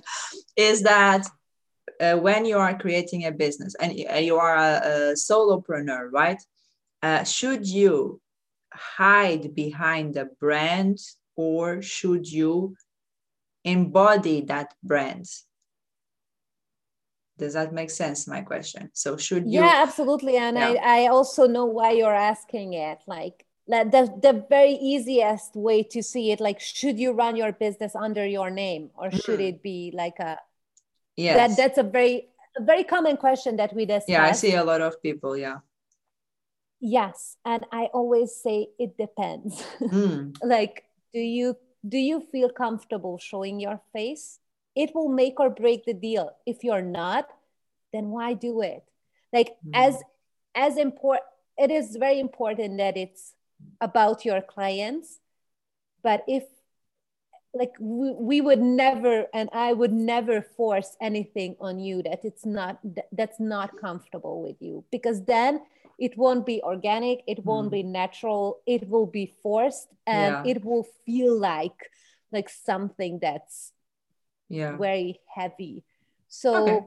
is 0.56 0.82
that 0.82 1.24
uh, 2.00 2.16
when 2.16 2.44
you 2.44 2.58
are 2.58 2.76
creating 2.76 3.26
a 3.26 3.30
business 3.30 3.76
and 3.80 3.96
you 3.96 4.36
are 4.36 4.56
a, 4.56 4.80
a 4.84 5.14
solopreneur, 5.14 6.08
right? 6.10 6.42
Uh, 7.02 7.22
should 7.22 7.68
you 7.68 8.20
hide 8.72 9.54
behind 9.54 10.14
the 10.14 10.28
brand 10.40 10.98
or 11.36 11.80
should 11.80 12.26
you 12.26 12.74
embody 13.70 14.40
that 14.42 14.74
brand 14.82 15.26
does 17.38 17.54
that 17.54 17.72
make 17.72 17.90
sense 17.90 18.26
my 18.26 18.40
question 18.40 18.90
so 18.92 19.16
should 19.16 19.44
you 19.46 19.60
yeah 19.60 19.82
absolutely 19.86 20.36
and 20.36 20.56
yeah. 20.56 20.74
I, 20.82 21.04
I 21.04 21.06
also 21.08 21.46
know 21.46 21.66
why 21.66 21.92
you're 21.92 22.14
asking 22.14 22.74
it 22.74 22.98
like 23.06 23.44
the, 23.68 24.12
the 24.22 24.44
very 24.48 24.72
easiest 24.72 25.54
way 25.54 25.82
to 25.82 26.02
see 26.02 26.32
it 26.32 26.40
like 26.40 26.60
should 26.60 26.98
you 26.98 27.12
run 27.12 27.36
your 27.36 27.52
business 27.52 27.94
under 27.94 28.26
your 28.26 28.50
name 28.50 28.90
or 28.96 29.10
should 29.10 29.40
mm. 29.40 29.48
it 29.48 29.62
be 29.62 29.92
like 29.94 30.18
a 30.18 30.38
yeah 31.16 31.34
that, 31.34 31.56
that's 31.56 31.78
a 31.78 31.82
very 31.82 32.28
a 32.56 32.62
very 32.62 32.84
common 32.84 33.16
question 33.16 33.56
that 33.56 33.74
we 33.74 33.84
discuss 33.84 34.08
yeah 34.08 34.24
i 34.24 34.32
see 34.32 34.54
a 34.54 34.64
lot 34.64 34.80
of 34.80 35.00
people 35.02 35.36
yeah 35.36 35.58
yes 36.80 37.36
and 37.44 37.66
i 37.72 37.84
always 37.92 38.34
say 38.34 38.68
it 38.78 38.96
depends 38.96 39.62
mm. 39.80 40.34
like 40.42 40.84
do 41.12 41.20
you 41.20 41.56
do 41.88 41.98
you 41.98 42.20
feel 42.20 42.50
comfortable 42.50 43.18
showing 43.18 43.60
your 43.60 43.80
face? 43.92 44.38
It 44.74 44.94
will 44.94 45.08
make 45.08 45.40
or 45.40 45.50
break 45.50 45.84
the 45.84 45.94
deal. 45.94 46.36
If 46.46 46.62
you're 46.62 46.82
not, 46.82 47.28
then 47.92 48.10
why 48.10 48.34
do 48.34 48.62
it? 48.62 48.84
Like 49.32 49.48
mm-hmm. 49.48 49.74
as 49.74 50.02
as 50.54 50.76
important 50.76 51.26
it 51.56 51.70
is 51.70 51.96
very 51.96 52.20
important 52.20 52.78
that 52.78 52.96
it's 52.96 53.34
about 53.80 54.24
your 54.24 54.40
clients, 54.40 55.18
but 56.02 56.22
if 56.28 56.44
like 57.54 57.72
we, 57.80 58.12
we 58.12 58.40
would 58.40 58.60
never 58.60 59.26
and 59.32 59.48
i 59.52 59.72
would 59.72 59.92
never 59.92 60.42
force 60.42 60.96
anything 61.00 61.56
on 61.60 61.80
you 61.80 62.02
that 62.02 62.22
it's 62.22 62.44
not 62.44 62.78
that's 63.12 63.40
not 63.40 63.70
comfortable 63.80 64.42
with 64.42 64.56
you 64.60 64.84
because 64.90 65.24
then 65.24 65.60
it 65.98 66.16
won't 66.16 66.46
be 66.46 66.62
organic 66.62 67.22
it 67.26 67.44
won't 67.44 67.68
mm. 67.68 67.72
be 67.72 67.82
natural 67.82 68.60
it 68.66 68.88
will 68.88 69.06
be 69.06 69.34
forced 69.42 69.88
and 70.06 70.46
yeah. 70.46 70.52
it 70.52 70.64
will 70.64 70.86
feel 71.04 71.38
like 71.38 71.90
like 72.32 72.48
something 72.48 73.18
that's 73.20 73.72
yeah 74.48 74.76
very 74.76 75.20
heavy 75.34 75.84
so 76.28 76.68
okay. 76.68 76.86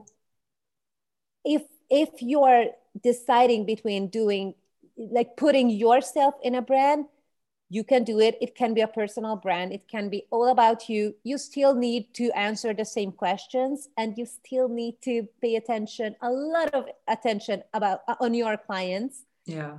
if 1.44 1.62
if 1.90 2.08
you're 2.20 2.66
deciding 3.02 3.66
between 3.66 4.08
doing 4.08 4.54
like 4.96 5.36
putting 5.36 5.68
yourself 5.70 6.34
in 6.42 6.54
a 6.54 6.62
brand 6.62 7.06
you 7.72 7.82
can 7.82 8.04
do 8.04 8.20
it. 8.20 8.36
It 8.38 8.54
can 8.54 8.74
be 8.74 8.82
a 8.82 8.86
personal 8.86 9.34
brand. 9.34 9.72
It 9.72 9.88
can 9.88 10.10
be 10.10 10.26
all 10.30 10.48
about 10.48 10.90
you. 10.90 11.14
You 11.24 11.38
still 11.38 11.74
need 11.74 12.12
to 12.12 12.30
answer 12.32 12.74
the 12.74 12.84
same 12.84 13.12
questions 13.12 13.88
and 13.96 14.18
you 14.18 14.26
still 14.26 14.68
need 14.68 15.00
to 15.04 15.26
pay 15.40 15.56
attention 15.56 16.14
a 16.20 16.30
lot 16.30 16.74
of 16.74 16.84
attention 17.08 17.62
about 17.72 18.00
uh, 18.06 18.16
on 18.20 18.34
your 18.34 18.58
clients. 18.58 19.24
Yeah. 19.46 19.78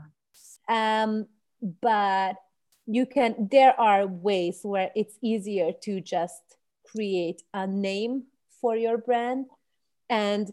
Um 0.68 1.28
but 1.82 2.38
you 2.88 3.06
can 3.06 3.48
there 3.52 3.80
are 3.80 4.08
ways 4.08 4.62
where 4.64 4.90
it's 4.96 5.20
easier 5.22 5.72
to 5.84 6.02
just 6.02 6.42
create 6.90 7.44
a 7.54 7.68
name 7.68 8.24
for 8.60 8.76
your 8.76 8.98
brand 8.98 9.46
and 10.10 10.52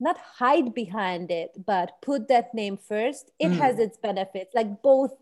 not 0.00 0.18
hide 0.18 0.74
behind 0.74 1.30
it 1.30 1.52
but 1.64 2.02
put 2.02 2.26
that 2.26 2.54
name 2.54 2.76
first. 2.76 3.30
It 3.38 3.52
mm. 3.52 3.58
has 3.58 3.78
its 3.78 3.96
benefits. 3.96 4.52
Like 4.52 4.82
both 4.82 5.14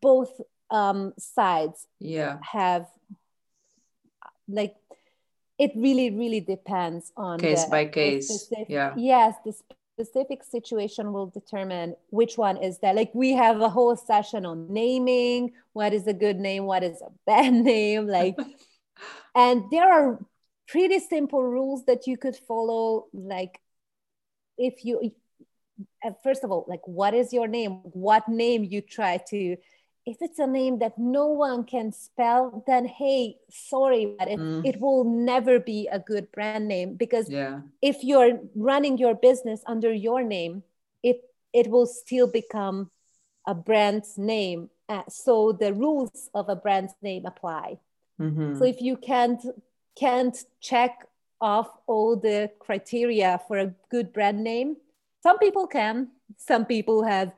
both 0.00 0.40
um, 0.70 1.12
sides 1.18 1.86
yeah. 1.98 2.38
have 2.42 2.86
like 4.48 4.74
it 5.58 5.72
really 5.76 6.10
really 6.10 6.40
depends 6.40 7.12
on 7.16 7.38
case 7.38 7.64
the, 7.64 7.70
by 7.70 7.84
case. 7.86 8.28
specific, 8.28 8.66
yeah. 8.68 8.94
Yes 8.96 9.34
the 9.44 9.54
specific 9.98 10.42
situation 10.44 11.12
will 11.12 11.26
determine 11.26 11.94
which 12.10 12.38
one 12.38 12.56
is 12.56 12.78
that 12.78 12.94
like 12.94 13.10
we 13.14 13.32
have 13.32 13.60
a 13.60 13.68
whole 13.68 13.96
session 13.96 14.46
on 14.46 14.72
naming 14.72 15.52
what 15.72 15.92
is 15.92 16.06
a 16.06 16.14
good 16.14 16.36
name 16.36 16.64
what 16.64 16.82
is 16.82 17.02
a 17.02 17.10
bad 17.26 17.52
name 17.52 18.06
like 18.06 18.36
and 19.34 19.64
there 19.70 19.92
are 19.92 20.18
pretty 20.68 21.00
simple 21.00 21.42
rules 21.42 21.84
that 21.86 22.06
you 22.06 22.16
could 22.16 22.36
follow 22.36 23.06
like 23.12 23.60
if 24.56 24.84
you 24.84 25.12
first 26.22 26.44
of 26.44 26.50
all 26.50 26.64
like 26.68 26.80
what 26.84 27.14
is 27.14 27.32
your 27.32 27.48
name? 27.48 27.80
What 27.82 28.28
name 28.28 28.64
you 28.64 28.80
try 28.80 29.18
to 29.28 29.56
if 30.06 30.16
it's 30.20 30.38
a 30.38 30.46
name 30.46 30.78
that 30.78 30.98
no 30.98 31.26
one 31.26 31.64
can 31.64 31.92
spell 31.92 32.64
then 32.66 32.86
hey 32.86 33.36
sorry 33.50 34.14
but 34.18 34.28
it, 34.28 34.38
mm. 34.38 34.64
it 34.66 34.80
will 34.80 35.04
never 35.04 35.60
be 35.60 35.88
a 35.92 35.98
good 35.98 36.30
brand 36.32 36.66
name 36.66 36.94
because 36.94 37.28
yeah. 37.30 37.60
if 37.82 38.02
you're 38.02 38.40
running 38.54 38.98
your 38.98 39.14
business 39.14 39.62
under 39.66 39.92
your 39.92 40.22
name 40.22 40.62
it 41.02 41.22
it 41.52 41.68
will 41.68 41.86
still 41.86 42.26
become 42.26 42.90
a 43.46 43.54
brand's 43.54 44.16
name 44.16 44.70
uh, 44.88 45.02
so 45.08 45.52
the 45.52 45.72
rules 45.72 46.30
of 46.34 46.48
a 46.48 46.56
brand's 46.56 46.94
name 47.02 47.26
apply 47.26 47.78
mm-hmm. 48.20 48.58
so 48.58 48.64
if 48.64 48.80
you 48.80 48.96
can't 48.96 49.44
can't 49.96 50.44
check 50.60 51.06
off 51.40 51.68
all 51.86 52.16
the 52.16 52.50
criteria 52.58 53.40
for 53.46 53.58
a 53.58 53.74
good 53.90 54.12
brand 54.12 54.42
name 54.42 54.76
some 55.22 55.38
people 55.38 55.66
can 55.66 56.08
some 56.36 56.64
people 56.64 57.04
have 57.04 57.32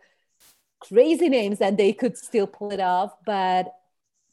crazy 0.89 1.29
names 1.29 1.61
and 1.61 1.79
they 1.79 1.93
could 1.93 2.17
still 2.19 2.47
pull 2.47 2.73
it 2.73 2.81
off 2.81 3.13
but 3.25 3.73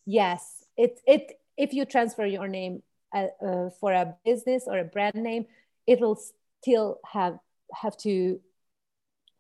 yes 0.05 0.65
it 0.77 0.99
it 1.05 1.39
if 1.57 1.73
you 1.73 1.85
transfer 1.85 2.25
your 2.25 2.47
name 2.47 2.81
uh, 3.13 3.27
uh, 3.45 3.69
for 3.79 3.93
a 3.93 4.15
business 4.25 4.63
or 4.65 4.79
a 4.79 4.83
brand 4.83 5.15
name 5.15 5.45
it 5.85 5.99
will 5.99 6.19
still 6.61 6.99
have 7.05 7.37
have 7.73 7.95
to 7.97 8.39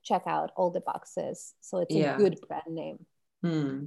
check 0.03 0.21
out 0.27 0.51
all 0.55 0.69
the 0.69 0.81
boxes 0.81 1.53
so 1.61 1.79
it's 1.79 1.95
yeah. 1.95 2.15
a 2.15 2.17
good 2.17 2.37
brand 2.47 2.67
name 2.67 3.05
hmm. 3.43 3.85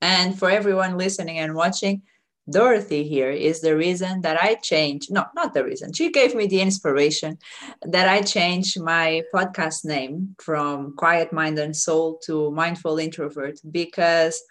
and 0.00 0.38
for 0.38 0.48
everyone 0.48 0.96
listening 0.96 1.38
and 1.38 1.54
watching 1.54 2.02
Dorothy 2.50 3.04
here 3.04 3.30
is 3.30 3.60
the 3.60 3.76
reason 3.76 4.22
that 4.22 4.42
I 4.42 4.54
changed, 4.56 5.12
no, 5.12 5.24
not 5.34 5.54
the 5.54 5.64
reason. 5.64 5.92
She 5.92 6.10
gave 6.10 6.34
me 6.34 6.46
the 6.46 6.60
inspiration 6.60 7.38
that 7.82 8.08
I 8.08 8.22
changed 8.22 8.80
my 8.80 9.22
podcast 9.34 9.84
name 9.84 10.34
from 10.40 10.94
Quiet 10.96 11.32
Mind 11.32 11.58
and 11.58 11.76
Soul 11.76 12.18
to 12.24 12.50
Mindful 12.50 12.98
Introvert 12.98 13.60
because 13.70 14.42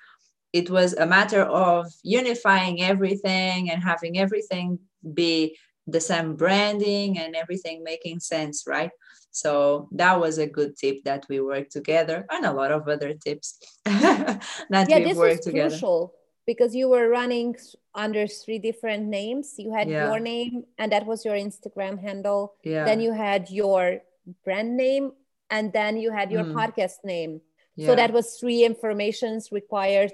it 0.53 0.69
was 0.69 0.93
a 0.93 1.05
matter 1.05 1.43
of 1.43 1.87
unifying 2.03 2.81
everything 2.81 3.69
and 3.69 3.83
having 3.83 4.17
everything 4.17 4.79
be 5.13 5.57
the 5.85 6.01
same 6.01 6.35
branding 6.35 7.17
and 7.19 7.35
everything 7.35 7.83
making 7.83 8.19
sense, 8.19 8.65
right? 8.67 8.91
So 9.31 9.87
that 9.91 10.19
was 10.19 10.37
a 10.37 10.47
good 10.47 10.75
tip 10.77 11.03
that 11.03 11.25
we 11.29 11.39
worked 11.39 11.71
together 11.71 12.25
and 12.31 12.45
a 12.45 12.53
lot 12.53 12.71
of 12.71 12.87
other 12.87 13.13
tips 13.13 13.59
that 13.85 14.87
yeah, 14.89 14.99
we 14.99 15.13
worked 15.13 15.43
together. 15.43 15.69
Crucial 15.69 16.13
because 16.49 16.73
you 16.73 16.89
were 16.89 17.07
running 17.09 17.55
under 17.93 18.25
three 18.25 18.57
different 18.57 19.05
names. 19.05 19.53
You 19.59 19.71
had 19.71 19.87
yeah. 19.87 20.07
your 20.07 20.19
name, 20.19 20.63
and 20.79 20.91
that 20.91 21.05
was 21.05 21.23
your 21.23 21.35
Instagram 21.35 22.01
handle. 22.01 22.55
Yeah. 22.63 22.85
Then 22.85 22.99
you 22.99 23.13
had 23.13 23.51
your 23.51 24.01
brand 24.43 24.75
name, 24.75 25.11
and 25.51 25.71
then 25.71 25.97
you 25.97 26.11
had 26.11 26.31
your 26.31 26.45
mm. 26.45 26.53
podcast 26.59 27.03
name. 27.03 27.41
Yeah. 27.75 27.85
So 27.85 27.95
that 27.95 28.11
was 28.11 28.37
three 28.39 28.65
informations 28.65 29.51
required 29.51 30.11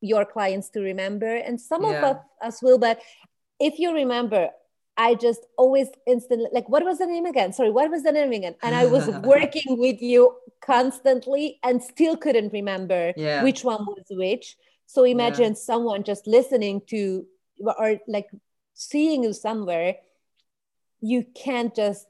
your 0.00 0.24
clients 0.24 0.70
to 0.70 0.80
remember, 0.80 1.32
and 1.46 1.60
some 1.60 1.84
of 1.84 1.94
us, 1.94 2.18
us 2.42 2.62
will. 2.64 2.78
But 2.78 3.00
if 3.60 3.78
you 3.78 3.94
remember, 3.94 4.50
I 4.96 5.14
just 5.14 5.42
always 5.56 5.88
instantly 6.04 6.48
like, 6.52 6.68
what 6.68 6.84
was 6.84 6.98
the 6.98 7.06
name 7.06 7.26
again? 7.26 7.52
Sorry, 7.52 7.70
what 7.70 7.92
was 7.92 8.02
the 8.02 8.10
name 8.10 8.32
again? 8.32 8.56
And 8.60 8.74
I 8.74 8.86
was 8.86 9.08
working 9.34 9.78
with 9.78 10.02
you 10.02 10.34
constantly 10.60 11.60
and 11.62 11.80
still 11.80 12.16
couldn't 12.16 12.52
remember 12.52 13.12
yeah. 13.16 13.44
which 13.44 13.62
one 13.62 13.86
was 13.86 14.06
which. 14.10 14.56
So 14.86 15.04
imagine 15.04 15.52
yeah. 15.52 15.54
someone 15.54 16.04
just 16.04 16.26
listening 16.26 16.82
to 16.88 17.26
or 17.60 17.98
like 18.06 18.28
seeing 18.74 19.24
you 19.24 19.32
somewhere, 19.32 19.96
you 21.00 21.24
can't 21.34 21.74
just 21.74 22.06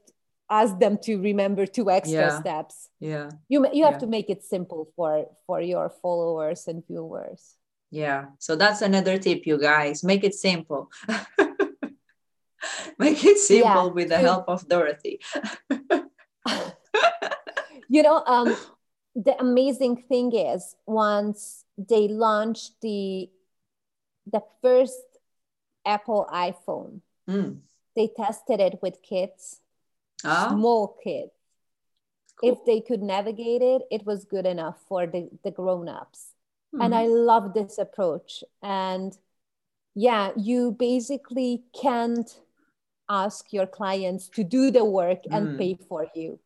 ask 0.49 0.77
them 0.79 0.97
to 1.03 1.17
remember 1.17 1.65
two 1.65 1.89
extra 1.89 2.27
yeah. 2.27 2.39
steps. 2.39 2.89
Yeah. 2.99 3.31
You 3.49 3.67
you 3.73 3.83
have 3.85 3.95
yeah. 3.95 3.99
to 3.99 4.07
make 4.07 4.29
it 4.29 4.43
simple 4.43 4.91
for 4.95 5.27
for 5.45 5.61
your 5.61 5.89
followers 5.89 6.67
and 6.67 6.85
viewers. 6.85 7.55
Yeah. 7.89 8.25
So 8.39 8.55
that's 8.55 8.81
another 8.81 9.17
tip, 9.17 9.45
you 9.45 9.57
guys. 9.57 10.03
Make 10.03 10.23
it 10.23 10.35
simple. 10.35 10.91
make 12.99 13.23
it 13.23 13.37
simple 13.37 13.91
with 13.91 14.09
the 14.09 14.17
help 14.17 14.49
of 14.49 14.67
Dorothy. 14.67 15.19
you 17.89 18.03
know, 18.03 18.23
um, 18.25 18.55
the 19.17 19.35
amazing 19.39 20.03
thing 20.07 20.33
is 20.33 20.75
once 20.85 21.65
they 21.77 22.07
launched 22.07 22.73
the 22.81 23.29
the 24.31 24.43
first 24.61 25.01
Apple 25.85 26.27
iPhone. 26.31 27.01
Mm. 27.27 27.59
They 27.95 28.09
tested 28.15 28.59
it 28.59 28.79
with 28.81 29.01
kids, 29.01 29.61
oh. 30.23 30.49
small 30.51 30.97
kids. 31.03 31.31
Cool. 32.39 32.51
If 32.51 32.65
they 32.65 32.81
could 32.81 33.01
navigate 33.01 33.63
it, 33.63 33.81
it 33.89 34.05
was 34.05 34.25
good 34.25 34.45
enough 34.45 34.77
for 34.87 35.07
the, 35.07 35.29
the 35.43 35.49
grown-ups. 35.49 36.33
Mm. 36.75 36.85
And 36.85 36.93
I 36.93 37.07
love 37.07 37.55
this 37.55 37.79
approach. 37.79 38.43
And 38.61 39.17
yeah, 39.95 40.31
you 40.37 40.73
basically 40.73 41.63
can't 41.81 42.29
ask 43.09 43.51
your 43.51 43.65
clients 43.65 44.27
to 44.29 44.43
do 44.43 44.69
the 44.69 44.85
work 44.85 45.23
and 45.31 45.47
mm. 45.47 45.57
pay 45.57 45.79
for 45.89 46.05
you. 46.13 46.39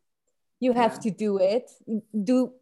You 0.62 0.72
have 0.72 0.94
yeah. 0.94 1.00
to 1.00 1.12
do 1.12 1.38
it. 1.40 1.72
Do 2.24 2.54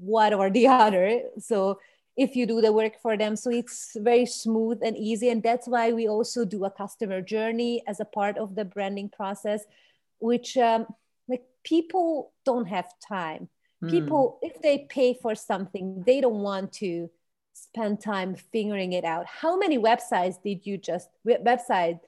one 0.00 0.34
or 0.34 0.50
the 0.50 0.66
other. 0.84 1.22
So 1.38 1.78
if 2.16 2.36
you 2.36 2.46
do 2.46 2.60
the 2.60 2.72
work 2.72 3.00
for 3.00 3.16
them. 3.16 3.34
So 3.34 3.50
it's 3.50 3.96
very 3.96 4.26
smooth 4.26 4.80
and 4.84 4.96
easy. 4.96 5.30
And 5.30 5.42
that's 5.42 5.66
why 5.66 5.92
we 5.92 6.08
also 6.08 6.44
do 6.44 6.64
a 6.64 6.70
customer 6.70 7.22
journey 7.22 7.82
as 7.86 8.00
a 8.00 8.04
part 8.04 8.36
of 8.36 8.54
the 8.54 8.64
branding 8.64 9.08
process, 9.08 9.64
which 10.18 10.56
um, 10.58 10.86
like 11.28 11.44
people 11.64 12.32
don't 12.44 12.66
have 12.66 12.86
time. 13.06 13.48
Mm. 13.82 13.90
People, 13.90 14.38
if 14.42 14.60
they 14.60 14.86
pay 14.90 15.14
for 15.14 15.34
something, 15.34 16.02
they 16.06 16.20
don't 16.20 16.42
want 16.42 16.72
to 16.74 17.10
spend 17.54 18.02
time 18.02 18.36
figuring 18.52 18.92
it 18.92 19.04
out. 19.04 19.26
How 19.26 19.56
many 19.56 19.78
websites 19.78 20.42
did 20.42 20.66
you 20.66 20.76
just 20.76 21.08
website 21.26 22.00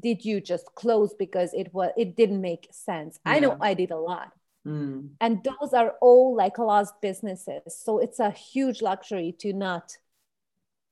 did 0.00 0.24
you 0.24 0.40
just 0.40 0.66
close 0.74 1.14
because 1.14 1.54
it 1.54 1.72
was 1.72 1.90
it 1.96 2.16
didn't 2.16 2.40
make 2.40 2.68
sense? 2.70 3.18
Yeah. 3.24 3.32
I 3.32 3.38
know 3.40 3.56
I 3.60 3.74
did 3.74 3.90
a 3.90 3.98
lot. 3.98 4.32
Mm. 4.68 5.10
And 5.20 5.42
those 5.42 5.72
are 5.72 5.94
all 6.00 6.36
like 6.36 6.58
lost 6.58 7.00
businesses. 7.00 7.62
So 7.76 7.98
it's 7.98 8.20
a 8.20 8.30
huge 8.30 8.82
luxury 8.82 9.34
to 9.40 9.52
not 9.52 9.96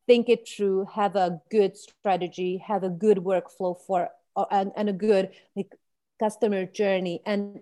think 0.07 0.29
it 0.29 0.49
through, 0.49 0.87
have 0.95 1.17
a 1.17 1.41
good 1.51 1.77
strategy, 1.77 2.57
have 2.59 2.85
a 2.85 2.89
good 2.89 3.19
workflow 3.19 3.79
for 3.79 4.09
and, 4.51 4.73
and 4.77 4.89
a 4.89 4.93
good 4.93 5.31
like 5.55 5.75
customer 6.19 6.65
journey. 6.65 7.23
And 7.27 7.61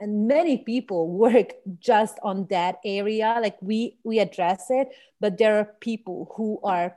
and 0.00 0.26
many 0.26 0.58
people 0.58 1.08
work 1.24 1.54
just 1.80 2.18
on 2.22 2.46
that 2.50 2.78
area. 2.84 3.38
Like 3.42 3.56
we 3.60 3.98
we 4.04 4.20
address 4.20 4.66
it, 4.70 4.88
but 5.20 5.38
there 5.38 5.58
are 5.58 5.64
people 5.80 6.32
who 6.36 6.60
are 6.62 6.96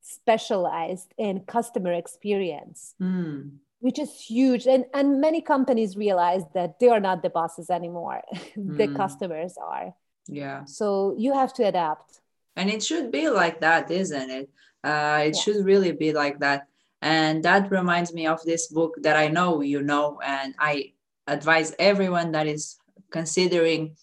specialized 0.00 1.12
in 1.16 1.40
customer 1.40 1.92
experience. 1.92 2.94
Mm 3.00 3.58
which 3.80 3.98
is 3.98 4.12
huge. 4.20 4.66
And 4.66 4.84
and 4.94 5.20
many 5.20 5.40
companies 5.40 5.96
realize 5.96 6.42
that 6.54 6.78
they 6.80 6.88
are 6.88 7.00
not 7.00 7.22
the 7.22 7.30
bosses 7.30 7.70
anymore. 7.70 8.22
The 8.56 8.88
mm. 8.88 8.96
customers 8.96 9.54
are. 9.60 9.94
Yeah. 10.26 10.64
So 10.64 11.14
you 11.16 11.32
have 11.34 11.52
to 11.54 11.64
adapt. 11.64 12.20
And 12.56 12.70
it 12.70 12.82
should 12.82 13.10
be 13.10 13.28
like 13.28 13.60
that 13.60 13.90
isn't 13.90 14.30
it? 14.30 14.50
Uh, 14.84 15.22
it 15.26 15.36
should 15.36 15.64
really 15.64 15.92
be 15.92 16.12
like 16.12 16.40
that. 16.40 16.66
And 17.00 17.44
that 17.44 17.70
reminds 17.70 18.12
me 18.12 18.26
of 18.26 18.42
this 18.42 18.66
book 18.66 18.96
that 19.02 19.16
i 19.16 19.28
know 19.28 19.60
you 19.60 19.82
know 19.82 20.18
and 20.24 20.54
i 20.58 20.92
advise 21.28 21.72
everyone 21.78 22.32
that 22.32 22.46
is 22.48 22.76
considering 23.10 23.94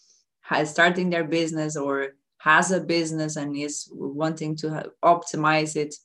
starting 0.64 1.10
their 1.10 1.24
business 1.24 1.76
or 1.76 2.14
has 2.38 2.72
a 2.72 2.80
business 2.80 3.36
and 3.36 3.56
is 3.58 3.90
wanting 3.92 4.56
to 4.56 4.92
optimize 5.04 5.76
it 5.76 5.96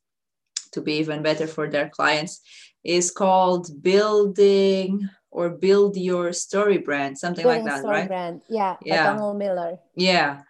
to 0.73 0.81
be 0.81 0.95
even 0.95 1.23
better 1.23 1.47
for 1.47 1.69
their 1.69 1.89
clients 1.89 2.41
is 2.85 3.11
called 3.11 3.83
building 3.83 5.09
or 5.31 5.51
build 5.51 5.97
your 5.97 6.33
story 6.33 6.79
brand 6.79 7.17
something 7.17 7.45
Building 7.45 7.65
like 7.65 7.83
that 7.83 7.89
right? 7.89 8.09
brand. 8.09 8.43
yeah 8.49 8.77
yeah. 8.85 9.13
Donald 9.13 9.39
Miller. 9.39 9.79
Yeah. 9.95 10.43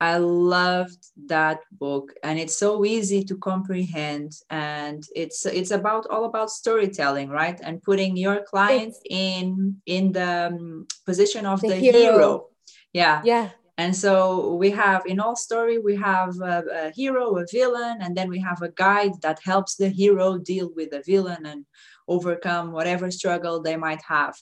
I 0.00 0.18
loved 0.18 1.06
that 1.26 1.58
book 1.72 2.14
and 2.22 2.38
it's 2.38 2.56
so 2.56 2.84
easy 2.84 3.24
to 3.24 3.36
comprehend 3.36 4.30
and 4.48 5.02
it's 5.16 5.44
it's 5.44 5.72
about 5.72 6.06
all 6.06 6.24
about 6.24 6.50
storytelling 6.50 7.30
right? 7.30 7.58
And 7.60 7.82
putting 7.82 8.16
your 8.16 8.42
clients 8.44 9.00
in 9.10 9.82
in 9.86 10.12
the 10.12 10.52
um, 10.52 10.86
position 11.04 11.46
of 11.46 11.60
the, 11.60 11.68
the 11.68 11.76
hero. 11.76 11.98
hero. 11.98 12.46
yeah. 12.92 13.22
Yeah 13.24 13.50
and 13.78 13.94
so 13.94 14.54
we 14.54 14.70
have 14.72 15.06
in 15.06 15.20
all 15.20 15.36
story 15.36 15.78
we 15.78 15.94
have 15.94 16.34
a, 16.40 16.64
a, 16.72 16.90
hero 16.90 17.38
a 17.38 17.46
villain 17.50 17.98
and 18.00 18.16
then 18.16 18.28
we 18.28 18.40
have 18.40 18.60
a 18.60 18.72
guide 18.72 19.12
that 19.22 19.38
helps 19.42 19.76
the 19.76 19.88
hero 19.88 20.36
deal 20.36 20.70
with 20.74 20.90
the 20.90 21.02
villain 21.06 21.46
and 21.46 21.64
overcome 22.08 22.72
whatever 22.72 23.10
struggle 23.10 23.62
they 23.62 23.76
might 23.76 24.02
have. 24.06 24.34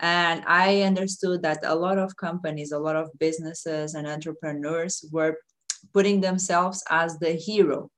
And 0.00 0.44
i 0.46 0.82
understood 0.82 1.42
that 1.42 1.60
a 1.64 1.74
lot 1.74 1.98
of 1.98 2.16
companies 2.16 2.72
a 2.72 2.78
lot 2.78 2.96
of 2.96 3.10
businesses 3.18 3.94
and 3.94 4.06
entrepreneurs 4.06 5.04
were 5.10 5.38
putting 5.92 6.20
themselves 6.20 6.82
as 6.88 7.18
the 7.18 7.32
hero. 7.32 7.90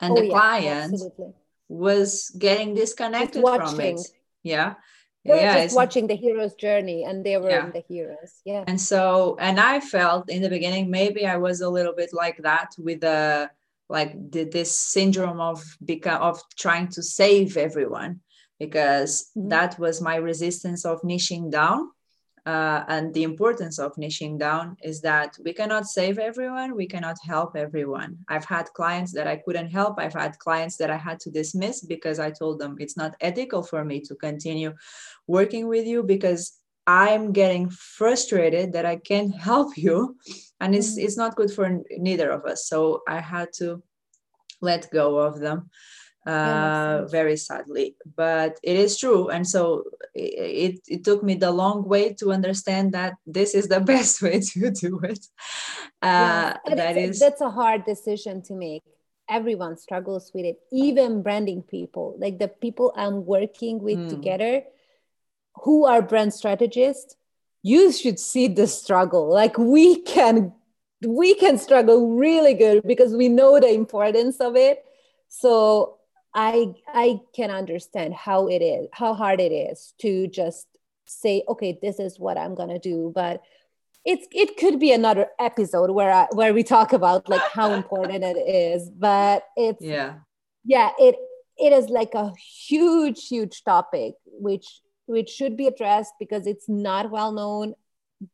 And 0.00 0.12
oh, 0.12 0.16
the 0.16 0.26
yeah, 0.26 0.32
client 0.32 0.94
absolutely. 0.94 1.32
was 1.68 2.30
getting 2.38 2.74
disconnected 2.74 3.42
from 3.42 3.80
it. 3.80 4.00
yeah 4.42 4.74
they 5.24 5.32
were 5.32 5.40
yeah, 5.40 5.62
just 5.62 5.76
watching 5.76 6.06
the 6.06 6.14
hero's 6.14 6.54
journey 6.54 7.04
and 7.04 7.24
they 7.24 7.36
were 7.36 7.50
yeah. 7.50 7.70
the 7.70 7.84
heroes 7.88 8.40
yeah 8.44 8.64
and 8.66 8.80
so 8.80 9.36
and 9.38 9.60
i 9.60 9.80
felt 9.80 10.30
in 10.30 10.42
the 10.42 10.48
beginning 10.48 10.90
maybe 10.90 11.26
i 11.26 11.36
was 11.36 11.60
a 11.60 11.68
little 11.68 11.94
bit 11.94 12.10
like 12.12 12.38
that 12.38 12.70
with 12.78 13.00
the 13.00 13.50
like 13.88 14.12
the, 14.30 14.44
this 14.44 14.78
syndrome 14.78 15.40
of 15.40 15.62
become 15.84 16.22
of 16.22 16.40
trying 16.56 16.88
to 16.88 17.02
save 17.02 17.56
everyone 17.56 18.20
because 18.58 19.30
mm-hmm. 19.36 19.48
that 19.48 19.78
was 19.78 20.00
my 20.00 20.16
resistance 20.16 20.84
of 20.84 21.02
niching 21.02 21.50
down 21.50 21.90
uh, 22.50 22.84
and 22.94 23.14
the 23.14 23.22
importance 23.30 23.76
of 23.78 23.94
niching 23.94 24.34
down 24.46 24.76
is 24.90 25.00
that 25.00 25.30
we 25.44 25.52
cannot 25.60 25.84
save 25.86 26.16
everyone 26.18 26.68
we 26.82 26.88
cannot 26.94 27.18
help 27.32 27.50
everyone. 27.66 28.12
I've 28.28 28.48
had 28.54 28.66
clients 28.78 29.12
that 29.16 29.28
i 29.32 29.36
couldn't 29.44 29.70
help 29.78 29.94
i've 29.98 30.18
had 30.24 30.32
clients 30.46 30.76
that 30.80 30.90
i 30.96 31.00
had 31.08 31.18
to 31.24 31.30
dismiss 31.40 31.76
because 31.94 32.18
i 32.26 32.30
told 32.40 32.54
them 32.58 32.72
it's 32.84 32.98
not 33.02 33.16
ethical 33.28 33.62
for 33.62 33.82
me 33.90 33.96
to 34.08 34.14
continue 34.28 34.72
working 35.36 35.64
with 35.74 35.86
you 35.92 36.00
because 36.14 36.42
i'm 36.86 37.24
getting 37.40 37.64
frustrated 37.98 38.66
that 38.72 38.86
i 38.92 38.96
can't 39.10 39.34
help 39.50 39.70
you. 39.86 39.96
And 40.62 40.70
it's 40.78 40.92
mm-hmm. 40.92 41.04
it's 41.04 41.18
not 41.22 41.36
good 41.40 41.52
for 41.56 41.66
neither 42.08 42.28
of 42.36 42.42
us. 42.52 42.60
So 42.72 42.78
i 43.16 43.18
had 43.34 43.48
to 43.60 43.68
let 44.68 44.90
go 45.00 45.06
of 45.28 45.34
them 45.44 45.58
uh, 46.26 47.06
very 47.06 47.36
sadly 47.36 47.96
but 48.16 48.58
it 48.62 48.76
is 48.76 48.98
true. 48.98 49.28
And 49.28 49.46
so 49.46 49.84
it, 50.14 50.80
it 50.86 51.04
took 51.04 51.22
me 51.22 51.34
the 51.34 51.50
long 51.50 51.84
way 51.88 52.12
to 52.14 52.32
understand 52.32 52.92
that 52.92 53.14
this 53.26 53.54
is 53.54 53.68
the 53.68 53.80
best 53.92 54.22
way 54.22 54.40
to 54.40 54.70
do 54.70 55.00
it. 55.02 55.26
Uh, 56.02 56.54
yes. 56.66 56.76
that 56.76 56.96
is 56.96 57.18
that's 57.18 57.42
a 57.42 57.50
hard 57.50 57.84
decision 57.84 58.40
to 58.40 58.54
make. 58.54 58.82
Everyone 59.28 59.76
struggles 59.76 60.30
with 60.34 60.46
it 60.46 60.58
even 60.72 61.22
branding 61.22 61.62
people. 61.62 62.16
Like 62.18 62.38
the 62.38 62.48
people 62.48 62.92
i'm 62.96 63.26
working 63.26 63.82
with 63.82 63.98
mm. 63.98 64.08
together 64.08 64.62
who 65.56 65.84
are 65.84 66.00
brand 66.00 66.32
strategists 66.32 67.16
you 67.62 67.92
should 67.92 68.18
see 68.18 68.48
the 68.48 68.66
struggle. 68.66 69.28
Like 69.28 69.58
we 69.58 70.02
can 70.02 70.52
we 71.02 71.34
can 71.34 71.58
struggle 71.58 72.16
really 72.16 72.54
good 72.54 72.82
because 72.86 73.14
we 73.14 73.28
know 73.28 73.58
the 73.58 73.72
importance 73.72 74.38
of 74.40 74.56
it. 74.56 74.84
So 75.28 75.98
I 76.34 76.74
I 76.86 77.20
can 77.34 77.50
understand 77.50 78.14
how 78.14 78.48
it 78.48 78.62
is, 78.62 78.88
how 78.92 79.14
hard 79.14 79.40
it 79.40 79.52
is 79.52 79.94
to 80.00 80.26
just 80.28 80.66
say, 81.04 81.42
okay, 81.48 81.78
this 81.82 81.98
is 81.98 82.18
what 82.18 82.38
I'm 82.38 82.54
gonna 82.54 82.78
do. 82.78 83.12
But 83.14 83.42
it's 84.04 84.26
it 84.30 84.56
could 84.56 84.78
be 84.78 84.92
another 84.92 85.26
episode 85.38 85.90
where 85.90 86.12
I, 86.12 86.26
where 86.32 86.54
we 86.54 86.62
talk 86.62 86.92
about 86.92 87.28
like 87.28 87.42
how 87.52 87.72
important 87.72 88.24
it 88.24 88.36
is. 88.36 88.88
But 88.88 89.44
it's 89.56 89.82
yeah, 89.82 90.18
yeah, 90.64 90.90
it 90.98 91.16
it 91.58 91.72
is 91.72 91.88
like 91.90 92.14
a 92.14 92.32
huge, 92.66 93.28
huge 93.28 93.62
topic 93.64 94.14
which 94.24 94.80
which 95.06 95.28
should 95.28 95.56
be 95.56 95.66
addressed 95.66 96.14
because 96.18 96.46
it's 96.46 96.68
not 96.68 97.10
well 97.10 97.32
known 97.32 97.74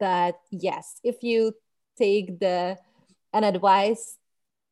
that 0.00 0.35
yes, 0.50 1.00
if 1.02 1.22
you 1.22 1.52
take 1.98 2.38
the 2.38 2.76
an 3.32 3.44
advice, 3.44 4.18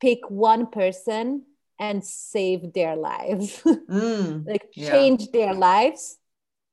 pick 0.01 0.19
one 0.29 0.67
person 0.67 1.45
and 1.79 2.05
save 2.05 2.73
their 2.73 2.97
lives. 2.97 3.63
Mm, 3.89 4.47
like 4.47 4.71
change 4.73 5.31
their 5.31 5.53
lives 5.55 6.19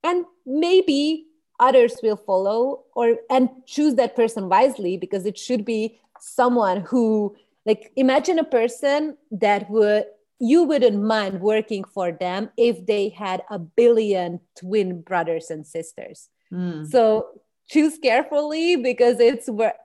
and 0.04 0.26
maybe 0.46 1.28
others 1.60 1.96
will 2.02 2.16
follow 2.18 2.84
or 2.96 3.18
and 3.30 3.50
choose 3.68 3.96
that 3.96 4.16
person 4.16 4.50
wisely 4.50 4.98
because 4.98 5.26
it 5.26 5.38
should 5.38 5.64
be 5.64 6.00
someone 6.20 6.82
who 6.82 7.36
like 7.66 7.92
imagine 7.96 8.40
a 8.40 8.44
person 8.44 9.16
that 9.32 9.70
would 9.70 10.06
you 10.40 10.64
wouldn't 10.64 11.04
mind 11.04 11.40
working 11.42 11.84
for 11.84 12.12
them 12.12 12.50
if 12.58 12.86
they 12.88 13.10
had 13.10 13.44
a 13.52 13.60
billion 13.60 14.40
twin 14.58 15.02
brothers 15.02 15.52
and 15.52 15.66
sisters. 15.68 16.30
Mm. 16.52 16.90
so 16.90 17.28
choose 17.70 17.98
carefully 18.00 18.76
because 18.76 19.20
it's 19.20 19.50
where 19.50 19.76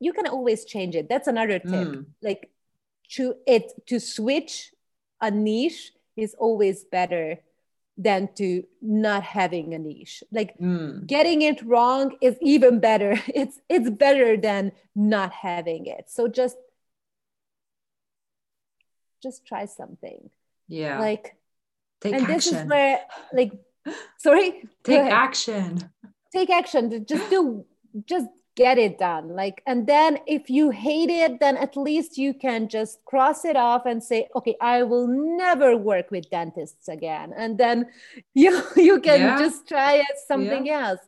you 0.00 0.12
can 0.12 0.26
always 0.26 0.64
change 0.64 0.94
it. 0.96 1.08
That's 1.08 1.28
another 1.28 1.58
tip. 1.58 1.88
Mm. 1.88 2.06
like 2.22 2.49
to 3.10 3.34
it 3.46 3.72
to 3.86 3.98
switch 3.98 4.72
a 5.20 5.30
niche 5.30 5.92
is 6.16 6.34
always 6.38 6.84
better 6.84 7.38
than 7.96 8.28
to 8.34 8.64
not 8.80 9.22
having 9.22 9.74
a 9.74 9.78
niche. 9.78 10.22
Like 10.32 10.56
mm. 10.58 11.06
getting 11.06 11.42
it 11.42 11.62
wrong 11.62 12.16
is 12.20 12.36
even 12.40 12.80
better. 12.80 13.20
It's 13.34 13.60
it's 13.68 13.90
better 13.90 14.36
than 14.36 14.72
not 14.94 15.32
having 15.32 15.86
it. 15.86 16.08
So 16.08 16.28
just 16.28 16.56
just 19.22 19.46
try 19.46 19.66
something. 19.66 20.30
Yeah. 20.66 20.98
Like 20.98 21.36
take 22.00 22.14
and 22.14 22.22
action. 22.22 22.34
this 22.34 22.46
is 22.52 22.64
where 22.64 23.00
like 23.32 23.52
sorry? 24.18 24.64
Take 24.84 25.12
action. 25.12 25.90
Take 26.32 26.50
action. 26.50 27.04
Just 27.04 27.28
do 27.28 27.66
just 28.06 28.28
get 28.60 28.76
it 28.78 28.98
done. 28.98 29.26
Like 29.34 29.62
and 29.66 29.86
then 29.86 30.18
if 30.26 30.50
you 30.50 30.70
hate 30.70 31.10
it 31.10 31.40
then 31.40 31.56
at 31.56 31.76
least 31.76 32.18
you 32.18 32.32
can 32.34 32.68
just 32.68 33.04
cross 33.04 33.44
it 33.44 33.56
off 33.56 33.86
and 33.86 34.02
say 34.02 34.28
okay 34.36 34.54
i 34.60 34.82
will 34.82 35.08
never 35.44 35.76
work 35.76 36.10
with 36.10 36.30
dentists 36.30 36.88
again. 36.88 37.32
And 37.36 37.56
then 37.56 37.86
you 38.34 38.62
you 38.76 39.00
can 39.00 39.20
yeah. 39.20 39.38
just 39.38 39.66
try 39.66 39.94
it 39.94 40.16
something 40.26 40.66
yeah. 40.66 40.88
else. 40.88 41.04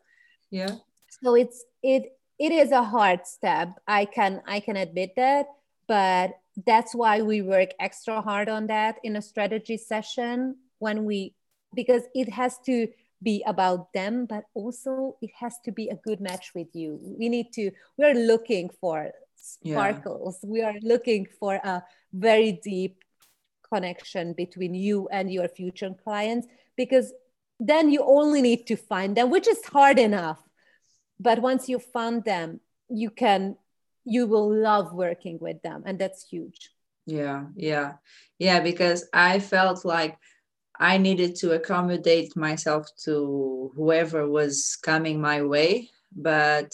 Yeah. 0.50 0.74
So 1.22 1.34
it's 1.34 1.64
it 1.82 2.16
it 2.38 2.52
is 2.52 2.70
a 2.72 2.82
hard 2.82 3.26
step. 3.26 3.68
I 3.86 4.04
can 4.06 4.42
i 4.46 4.58
can 4.60 4.76
admit 4.76 5.12
that 5.16 5.46
but 5.88 6.38
that's 6.66 6.94
why 6.94 7.22
we 7.22 7.42
work 7.42 7.70
extra 7.80 8.20
hard 8.20 8.48
on 8.48 8.66
that 8.66 8.96
in 9.02 9.16
a 9.16 9.22
strategy 9.22 9.76
session 9.76 10.56
when 10.78 11.04
we 11.04 11.34
because 11.74 12.02
it 12.14 12.28
has 12.28 12.58
to 12.66 12.88
be 13.22 13.42
about 13.46 13.92
them, 13.92 14.26
but 14.26 14.44
also 14.54 15.16
it 15.22 15.30
has 15.38 15.58
to 15.64 15.72
be 15.72 15.88
a 15.88 15.96
good 15.96 16.20
match 16.20 16.52
with 16.54 16.68
you. 16.74 16.98
We 17.00 17.28
need 17.28 17.52
to, 17.54 17.70
we're 17.96 18.14
looking 18.14 18.70
for 18.80 19.12
sparkles. 19.36 20.38
Yeah. 20.42 20.50
We 20.50 20.62
are 20.62 20.74
looking 20.82 21.26
for 21.38 21.54
a 21.54 21.82
very 22.12 22.52
deep 22.62 23.04
connection 23.72 24.32
between 24.32 24.74
you 24.74 25.08
and 25.10 25.32
your 25.32 25.48
future 25.48 25.94
clients 26.04 26.46
because 26.76 27.12
then 27.60 27.90
you 27.90 28.02
only 28.04 28.42
need 28.42 28.66
to 28.66 28.76
find 28.76 29.16
them, 29.16 29.30
which 29.30 29.48
is 29.48 29.64
hard 29.64 29.98
enough. 29.98 30.40
But 31.20 31.40
once 31.40 31.68
you 31.68 31.78
found 31.78 32.24
them, 32.24 32.60
you 32.88 33.10
can, 33.10 33.56
you 34.04 34.26
will 34.26 34.52
love 34.52 34.92
working 34.92 35.38
with 35.40 35.62
them. 35.62 35.84
And 35.86 35.98
that's 35.98 36.28
huge. 36.28 36.70
Yeah. 37.06 37.44
Yeah. 37.54 37.94
Yeah. 38.38 38.60
Because 38.60 39.08
I 39.12 39.38
felt 39.38 39.84
like, 39.84 40.18
I 40.78 40.98
needed 40.98 41.36
to 41.36 41.52
accommodate 41.52 42.36
myself 42.36 42.88
to 43.04 43.72
whoever 43.76 44.28
was 44.28 44.76
coming 44.82 45.20
my 45.20 45.42
way. 45.42 45.90
But 46.14 46.72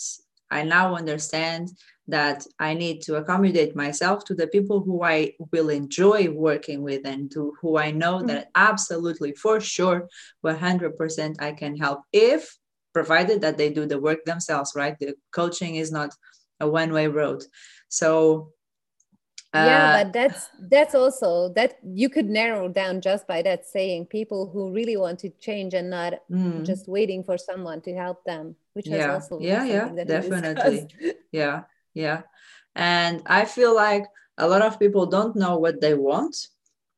I 0.50 0.62
now 0.62 0.96
understand 0.96 1.70
that 2.08 2.46
I 2.58 2.72
need 2.72 3.02
to 3.02 3.16
accommodate 3.16 3.76
myself 3.76 4.24
to 4.24 4.34
the 4.34 4.46
people 4.46 4.80
who 4.80 5.02
I 5.02 5.34
will 5.52 5.68
enjoy 5.68 6.30
working 6.30 6.82
with 6.82 7.02
and 7.04 7.30
to 7.32 7.54
who 7.60 7.76
I 7.76 7.90
know 7.90 8.16
mm-hmm. 8.16 8.28
that 8.28 8.48
absolutely 8.54 9.32
for 9.32 9.60
sure 9.60 10.08
100% 10.44 11.36
I 11.38 11.52
can 11.52 11.76
help 11.76 12.00
if 12.12 12.56
provided 12.94 13.42
that 13.42 13.58
they 13.58 13.70
do 13.70 13.84
the 13.84 14.00
work 14.00 14.24
themselves 14.24 14.72
right 14.74 14.98
the 14.98 15.14
coaching 15.32 15.76
is 15.76 15.92
not 15.92 16.14
a 16.60 16.68
one 16.68 16.92
way 16.92 17.06
road 17.06 17.44
so 17.88 18.52
yeah 19.54 19.94
uh, 19.94 20.04
but 20.04 20.12
that's 20.12 20.50
that's 20.68 20.94
also 20.94 21.48
that 21.54 21.78
you 21.82 22.08
could 22.10 22.26
narrow 22.26 22.68
down 22.68 23.00
just 23.00 23.26
by 23.26 23.40
that 23.40 23.66
saying 23.66 24.04
people 24.04 24.50
who 24.50 24.72
really 24.72 24.96
want 24.96 25.18
to 25.18 25.30
change 25.40 25.72
and 25.72 25.88
not 25.88 26.14
mm. 26.30 26.64
just 26.64 26.86
waiting 26.86 27.24
for 27.24 27.38
someone 27.38 27.80
to 27.80 27.94
help 27.94 28.22
them 28.24 28.54
which 28.74 28.86
yeah. 28.86 29.14
also 29.14 29.38
yeah 29.40 29.64
yeah 29.64 30.04
definitely 30.04 30.86
yeah 31.32 31.62
yeah 31.94 32.22
and 32.76 33.22
i 33.26 33.44
feel 33.44 33.74
like 33.74 34.04
a 34.36 34.46
lot 34.46 34.62
of 34.62 34.78
people 34.78 35.06
don't 35.06 35.34
know 35.34 35.56
what 35.56 35.80
they 35.80 35.94
want 35.94 36.36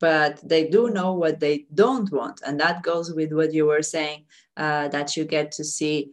but 0.00 0.40
they 0.48 0.66
do 0.66 0.90
know 0.90 1.12
what 1.12 1.38
they 1.38 1.66
don't 1.74 2.10
want 2.10 2.40
and 2.44 2.58
that 2.58 2.82
goes 2.82 3.12
with 3.12 3.32
what 3.32 3.52
you 3.52 3.66
were 3.66 3.82
saying 3.82 4.24
uh, 4.56 4.88
that 4.88 5.16
you 5.16 5.24
get 5.24 5.52
to 5.52 5.64
see 5.64 6.10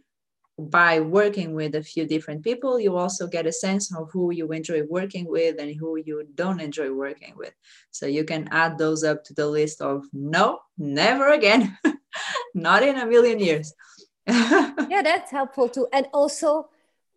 by 0.58 0.98
working 0.98 1.54
with 1.54 1.76
a 1.76 1.82
few 1.82 2.04
different 2.04 2.42
people, 2.42 2.80
you 2.80 2.96
also 2.96 3.28
get 3.28 3.46
a 3.46 3.52
sense 3.52 3.94
of 3.94 4.10
who 4.10 4.32
you 4.32 4.50
enjoy 4.52 4.82
working 4.82 5.26
with 5.28 5.60
and 5.60 5.76
who 5.76 5.96
you 6.04 6.26
don't 6.34 6.60
enjoy 6.60 6.92
working 6.92 7.34
with. 7.36 7.54
So 7.92 8.06
you 8.06 8.24
can 8.24 8.48
add 8.50 8.76
those 8.76 9.04
up 9.04 9.22
to 9.24 9.34
the 9.34 9.46
list 9.46 9.80
of 9.80 10.04
no, 10.12 10.58
never 10.76 11.28
again, 11.28 11.78
not 12.54 12.82
in 12.82 12.96
a 12.96 13.06
million 13.06 13.38
years. 13.38 13.72
yeah, 14.26 15.02
that's 15.02 15.30
helpful 15.30 15.68
too. 15.68 15.86
And 15.92 16.06
also, 16.12 16.68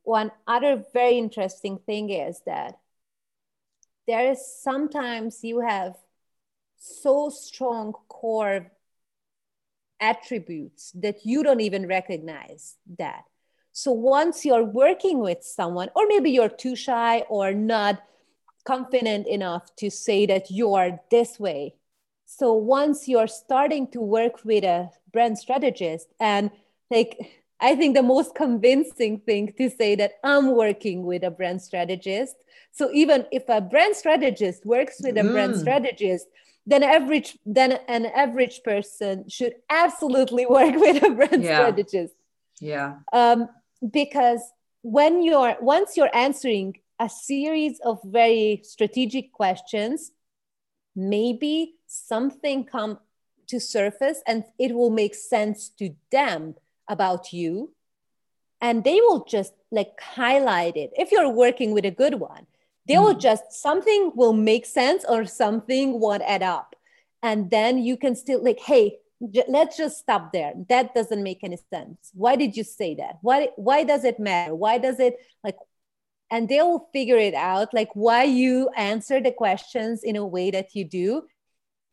one 0.03 0.31
other 0.47 0.83
very 0.93 1.17
interesting 1.17 1.79
thing 1.85 2.09
is 2.09 2.41
that 2.45 2.79
there 4.07 4.31
is 4.31 4.39
sometimes 4.61 5.43
you 5.43 5.61
have 5.61 5.95
so 6.77 7.29
strong 7.29 7.93
core 8.07 8.71
attributes 9.99 10.91
that 10.93 11.25
you 11.25 11.43
don't 11.43 11.61
even 11.61 11.87
recognize 11.87 12.77
that. 12.97 13.23
So 13.73 13.91
once 13.91 14.45
you're 14.45 14.63
working 14.63 15.19
with 15.19 15.43
someone, 15.43 15.89
or 15.95 16.05
maybe 16.07 16.31
you're 16.31 16.49
too 16.49 16.75
shy 16.75 17.21
or 17.29 17.53
not 17.53 18.01
confident 18.65 19.27
enough 19.27 19.75
to 19.77 19.89
say 19.89 20.25
that 20.25 20.51
you're 20.51 20.99
this 21.09 21.39
way. 21.39 21.75
So 22.25 22.53
once 22.53 23.07
you're 23.07 23.27
starting 23.27 23.87
to 23.91 24.01
work 24.01 24.43
with 24.45 24.63
a 24.63 24.89
brand 25.11 25.37
strategist, 25.37 26.07
and 26.19 26.51
like 26.89 27.41
I 27.59 27.75
think 27.75 27.95
the 27.95 28.03
most 28.03 28.35
convincing 28.35 29.19
thing 29.19 29.53
to 29.57 29.69
say 29.69 29.95
that 29.95 30.13
I'm 30.23 30.55
working 30.55 31.05
with 31.05 31.23
a 31.23 31.31
brand 31.31 31.61
strategist. 31.61 32.35
So 32.71 32.89
even 32.93 33.25
if 33.31 33.47
a 33.49 33.61
brand 33.61 33.95
strategist 33.95 34.65
works 34.65 35.01
with 35.01 35.17
a 35.17 35.21
mm. 35.21 35.31
brand 35.31 35.55
strategist, 35.57 36.27
then 36.65 36.83
average 36.83 37.37
then 37.45 37.79
an 37.87 38.05
average 38.07 38.63
person 38.63 39.27
should 39.29 39.53
absolutely 39.69 40.45
work 40.57 40.75
with 40.75 41.03
a 41.03 41.09
brand 41.09 41.43
yeah. 41.43 41.57
strategist. 41.57 42.15
Yeah. 42.59 42.95
Um, 43.11 43.49
because 43.89 44.41
when 44.81 45.23
you're 45.23 45.55
once 45.61 45.97
you're 45.97 46.15
answering 46.15 46.79
a 46.99 47.09
series 47.09 47.79
of 47.81 47.99
very 48.03 48.61
strategic 48.63 49.31
questions, 49.31 50.11
maybe 50.95 51.75
something 51.87 52.63
come 52.63 52.99
to 53.47 53.59
surface 53.59 54.21
and 54.27 54.43
it 54.59 54.73
will 54.73 54.91
make 54.91 55.15
sense 55.15 55.69
to 55.69 55.93
them 56.11 56.55
about 56.87 57.33
you. 57.33 57.73
And 58.61 58.83
they 58.83 59.01
will 59.01 59.25
just 59.25 59.53
like 59.71 59.99
highlight 59.99 60.77
it. 60.77 60.91
If 60.95 61.11
you're 61.11 61.29
working 61.29 61.71
with 61.73 61.85
a 61.85 61.91
good 61.91 62.15
one 62.15 62.45
they 62.87 62.95
mm. 62.95 63.03
will 63.03 63.13
just 63.13 63.51
something 63.51 64.11
will 64.15 64.33
make 64.33 64.65
sense 64.65 65.05
or 65.07 65.25
something 65.25 65.99
won't 65.99 66.23
add 66.23 66.43
up. 66.43 66.75
And 67.23 67.51
then 67.51 67.77
you 67.77 67.97
can 67.97 68.15
still 68.15 68.43
like 68.43 68.59
hey 68.59 68.97
let's 69.47 69.77
just 69.77 69.99
stop 69.99 70.33
there. 70.33 70.53
That 70.69 70.93
doesn't 70.93 71.21
make 71.21 71.43
any 71.43 71.57
sense. 71.69 72.11
Why 72.13 72.35
did 72.35 72.57
you 72.57 72.63
say 72.63 72.95
that? 72.95 73.17
Why 73.21 73.49
why 73.55 73.83
does 73.83 74.03
it 74.03 74.19
matter? 74.19 74.55
Why 74.55 74.77
does 74.77 74.99
it 74.99 75.15
like 75.43 75.55
and 76.31 76.47
they 76.47 76.61
will 76.61 76.89
figure 76.93 77.17
it 77.17 77.33
out 77.33 77.73
like 77.73 77.89
why 77.93 78.23
you 78.23 78.69
answer 78.77 79.21
the 79.21 79.31
questions 79.31 80.01
in 80.03 80.15
a 80.15 80.25
way 80.25 80.49
that 80.49 80.73
you 80.73 80.85
do. 80.85 81.23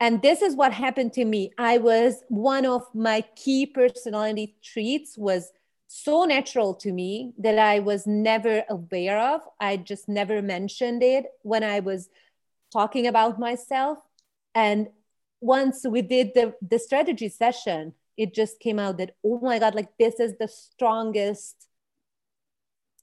And 0.00 0.22
this 0.22 0.42
is 0.42 0.54
what 0.54 0.72
happened 0.72 1.12
to 1.14 1.24
me. 1.24 1.50
I 1.58 1.78
was 1.78 2.22
one 2.28 2.64
of 2.64 2.82
my 2.94 3.24
key 3.34 3.66
personality 3.66 4.56
traits 4.62 5.18
was 5.18 5.50
so 5.88 6.24
natural 6.24 6.74
to 6.74 6.92
me 6.92 7.32
that 7.38 7.58
i 7.58 7.78
was 7.78 8.06
never 8.06 8.62
aware 8.68 9.18
of. 9.18 9.40
I 9.58 9.78
just 9.78 10.08
never 10.08 10.40
mentioned 10.42 11.02
it 11.02 11.26
when 11.42 11.64
i 11.64 11.80
was 11.80 12.08
talking 12.72 13.06
about 13.06 13.38
myself. 13.38 13.98
And 14.54 14.88
once 15.40 15.84
we 15.88 16.02
did 16.02 16.32
the, 16.34 16.54
the 16.60 16.78
strategy 16.78 17.28
session 17.28 17.92
it 18.16 18.34
just 18.34 18.58
came 18.60 18.78
out 18.78 18.98
that 18.98 19.14
oh 19.24 19.38
my 19.40 19.58
god 19.58 19.74
like 19.74 19.90
this 19.98 20.18
is 20.18 20.34
the 20.38 20.48
strongest 20.48 21.68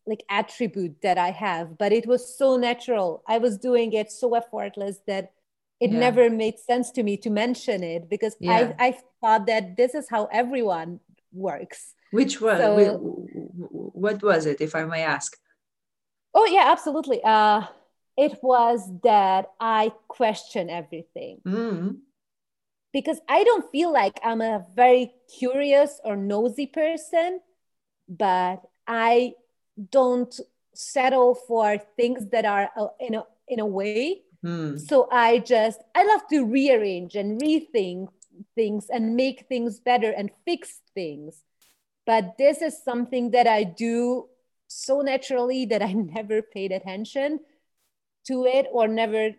like 0.08 0.24
attribute 0.30 1.02
that 1.02 1.18
i 1.18 1.32
have. 1.32 1.78
But 1.78 1.92
it 1.92 2.08
was 2.08 2.38
so 2.38 2.58
natural. 2.58 3.24
I 3.28 3.38
was 3.38 3.58
doing 3.58 3.94
it 3.94 4.12
so 4.12 4.36
effortless 4.36 5.00
that 5.08 5.32
it 5.80 5.92
yeah. 5.92 6.00
never 6.00 6.30
made 6.30 6.60
sense 6.60 6.92
to 6.92 7.04
me 7.04 7.18
to 7.18 7.30
mention 7.30 7.84
it 7.84 8.10
because 8.10 8.36
yeah. 8.40 8.74
I, 8.80 8.88
I 8.88 8.98
thought 9.22 9.48
that 9.48 9.76
this 9.76 9.94
is 9.94 10.08
how 10.10 10.30
everyone 10.32 11.00
works. 11.34 11.94
Which 12.12 12.40
one? 12.40 12.58
So, 12.58 13.28
what 13.94 14.24
was 14.24 14.46
it 14.46 14.62
if 14.62 14.76
i 14.76 14.86
may 14.86 15.04
ask? 15.04 15.36
Oh 16.34 16.46
yeah 16.46 16.66
absolutely. 16.72 17.22
Uh 17.24 17.64
it 18.18 18.40
was 18.42 18.90
that 19.04 19.52
i 19.60 19.92
question 20.08 20.70
everything. 20.70 21.42
Mm. 21.46 21.98
Because 22.96 23.20
i 23.28 23.44
don't 23.44 23.70
feel 23.72 23.92
like 23.92 24.20
i'm 24.24 24.42
a 24.42 24.66
very 24.76 25.14
curious 25.40 26.00
or 26.04 26.16
nosy 26.16 26.66
person 26.66 27.40
but 28.08 28.62
i 28.88 29.34
don't 29.92 30.40
settle 30.74 31.36
for 31.36 31.78
things 31.96 32.30
that 32.32 32.46
are 32.46 32.70
uh, 32.80 32.88
in 33.00 33.16
a 33.16 33.24
in 33.48 33.60
a 33.60 33.66
way 33.66 34.26
Hmm. 34.46 34.78
So 34.78 35.08
I 35.12 35.40
just, 35.40 35.82
I 35.96 36.04
love 36.06 36.22
to 36.30 36.46
rearrange 36.46 37.16
and 37.16 37.42
rethink 37.42 38.10
things 38.54 38.86
and 38.94 39.16
make 39.16 39.48
things 39.48 39.80
better 39.80 40.12
and 40.12 40.30
fix 40.46 40.82
things. 40.94 41.42
But 42.06 42.38
this 42.38 42.62
is 42.62 42.84
something 42.84 43.32
that 43.32 43.48
I 43.48 43.64
do 43.64 44.30
so 44.68 45.02
naturally 45.02 45.66
that 45.66 45.82
I 45.82 45.94
never 46.18 46.44
paid 46.44 46.72
attention 46.72 47.40
to 48.28 48.46
it 48.46 48.68
or 48.72 48.88
never 48.88 49.32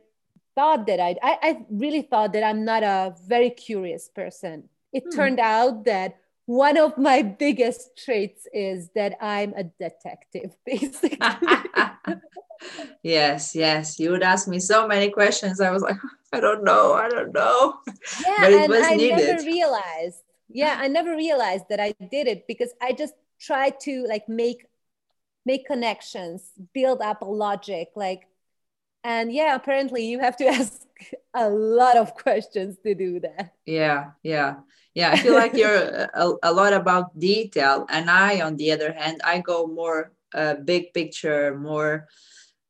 thought 0.56 0.86
that 0.88 0.98
I'd, 0.98 1.18
I, 1.22 1.38
I 1.42 1.58
really 1.70 2.02
thought 2.02 2.32
that 2.32 2.42
I'm 2.42 2.64
not 2.64 2.82
a 2.82 3.14
very 3.28 3.50
curious 3.50 4.08
person. 4.08 4.68
It 4.92 5.04
hmm. 5.04 5.16
turned 5.16 5.38
out 5.38 5.84
that 5.84 6.16
one 6.46 6.76
of 6.78 6.96
my 6.98 7.22
biggest 7.38 7.96
traits 8.02 8.48
is 8.52 8.88
that 8.96 9.16
I'm 9.20 9.52
a 9.54 9.64
detective, 9.64 10.56
basically. 10.66 11.18
yes, 13.02 13.54
yes. 13.54 14.00
You 14.00 14.10
would 14.10 14.22
ask 14.22 14.48
me 14.48 14.58
so 14.58 14.88
many 14.88 15.10
questions. 15.10 15.60
I 15.60 15.70
was 15.70 15.82
like, 15.82 15.98
I 16.32 16.40
don't 16.40 16.64
know, 16.64 16.94
I 16.94 17.08
don't 17.08 17.32
know. 17.32 17.74
Yeah, 18.24 18.34
but 18.40 18.52
it 18.52 18.60
and 18.62 18.70
was 18.70 18.82
I 18.84 18.96
needed. 18.96 19.26
never 19.26 19.42
realized. 19.44 20.22
Yeah, 20.48 20.76
I 20.78 20.88
never 20.88 21.14
realized 21.14 21.64
that 21.70 21.80
I 21.80 21.92
did 22.10 22.26
it 22.26 22.46
because 22.46 22.72
I 22.80 22.92
just 22.92 23.14
tried 23.40 23.78
to 23.80 24.04
like 24.08 24.28
make 24.28 24.66
make 25.44 25.66
connections, 25.66 26.50
build 26.72 27.00
up 27.00 27.22
a 27.22 27.24
logic, 27.24 27.90
like 27.94 28.26
and 29.06 29.32
yeah 29.32 29.54
apparently 29.54 30.04
you 30.04 30.18
have 30.18 30.36
to 30.36 30.46
ask 30.58 30.82
a 31.34 31.48
lot 31.48 31.96
of 31.96 32.14
questions 32.14 32.76
to 32.82 32.94
do 32.94 33.20
that. 33.20 33.52
Yeah 33.64 34.10
yeah. 34.22 34.56
Yeah 34.94 35.10
i 35.12 35.16
feel 35.16 35.34
like 35.34 35.54
you're 35.60 36.08
a, 36.14 36.26
a 36.42 36.52
lot 36.52 36.72
about 36.72 37.18
detail. 37.18 37.86
And 37.88 38.10
i 38.10 38.40
on 38.40 38.56
the 38.56 38.72
other 38.72 38.92
hand 38.92 39.20
i 39.24 39.38
go 39.38 39.66
more 39.66 40.12
uh, 40.34 40.54
big 40.64 40.92
picture 40.92 41.56
more 41.56 42.08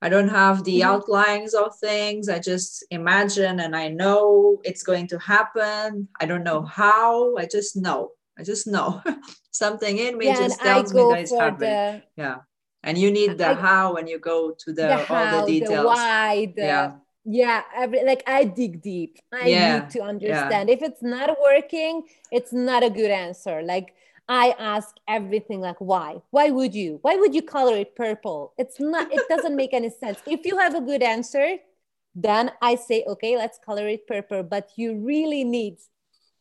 i 0.03 0.09
don't 0.09 0.29
have 0.29 0.63
the 0.65 0.81
mm-hmm. 0.81 0.93
outlines 0.93 1.55
of 1.55 1.75
things. 1.79 2.29
I 2.29 2.39
just 2.39 2.85
imagine 2.91 3.61
and 3.61 3.75
i 3.75 3.89
know 3.89 4.61
it's 4.69 4.83
going 4.83 5.07
to 5.09 5.19
happen. 5.19 6.09
I 6.21 6.27
don't 6.27 6.45
know 6.45 6.61
mm-hmm. 6.63 6.83
how. 6.83 7.37
I 7.37 7.47
just 7.47 7.77
know. 7.77 8.13
I 8.39 8.43
just 8.43 8.67
know. 8.67 9.03
Something 9.63 9.97
in 9.97 10.19
me 10.19 10.27
yeah, 10.27 10.37
just 10.45 10.61
tells 10.61 10.93
me 10.93 11.01
that 11.01 11.21
it's 11.21 11.33
happening. 11.33 11.71
the, 11.71 12.23
yeah 12.23 12.39
and 12.87 12.97
you 12.97 13.11
need 13.11 13.37
the 13.37 13.51
I, 13.51 13.55
how 13.55 13.95
when 13.95 14.07
you 14.07 14.19
go 14.19 14.53
to 14.53 14.73
the, 14.73 14.83
the 14.83 14.99
all 14.99 15.27
how, 15.27 15.41
the 15.41 15.47
details. 15.47 15.83
the 15.83 15.87
why 15.87 16.53
the, 16.57 16.63
yeah. 16.63 16.93
Yeah 17.29 17.63
every, 17.75 18.05
like 18.05 18.23
i 18.27 18.45
dig 18.45 18.81
deep. 18.81 19.19
I 19.33 19.49
yeah, 19.49 19.79
need 19.81 19.91
to 19.91 20.01
understand. 20.01 20.69
Yeah. 20.69 20.77
if 20.77 20.83
it's 20.83 21.03
not 21.03 21.37
working 21.43 22.05
it's 22.31 22.53
not 22.53 22.85
a 22.85 22.91
good 22.91 23.11
answer. 23.11 23.63
Like 23.63 23.95
i 24.29 24.55
ask 24.59 24.95
everything 25.09 25.61
like 25.61 25.81
why? 25.81 26.23
Why 26.31 26.51
would 26.51 26.75
you? 26.75 27.01
Why 27.03 27.17
would 27.17 27.35
you 27.35 27.43
color 27.43 27.77
it 27.77 27.97
purple? 27.97 28.55
It's 28.57 28.79
not 28.79 29.13
it 29.13 29.29
doesn't 29.29 29.57
make 29.57 29.75
any 29.75 29.91
sense. 29.91 30.19
If 30.25 30.47
you 30.47 30.57
have 30.57 30.75
a 30.75 30.81
good 30.81 31.03
answer 31.03 31.59
then 32.19 32.51
i 32.63 32.75
say 32.75 33.05
okay 33.07 33.37
let's 33.37 33.59
color 33.59 33.87
it 33.89 34.07
purple. 34.07 34.43
But 34.45 34.71
you 34.77 34.95
really 34.95 35.43
need 35.43 35.79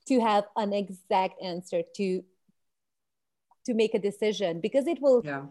to 0.08 0.22
have 0.22 0.46
an 0.56 0.72
exact 0.72 1.42
answer 1.42 1.82
to 1.98 2.24
to 3.66 3.74
make 3.74 3.96
a 3.96 4.00
decision 4.00 4.62
because 4.62 4.86
it 4.86 5.02
will 5.02 5.22
yeah 5.26 5.46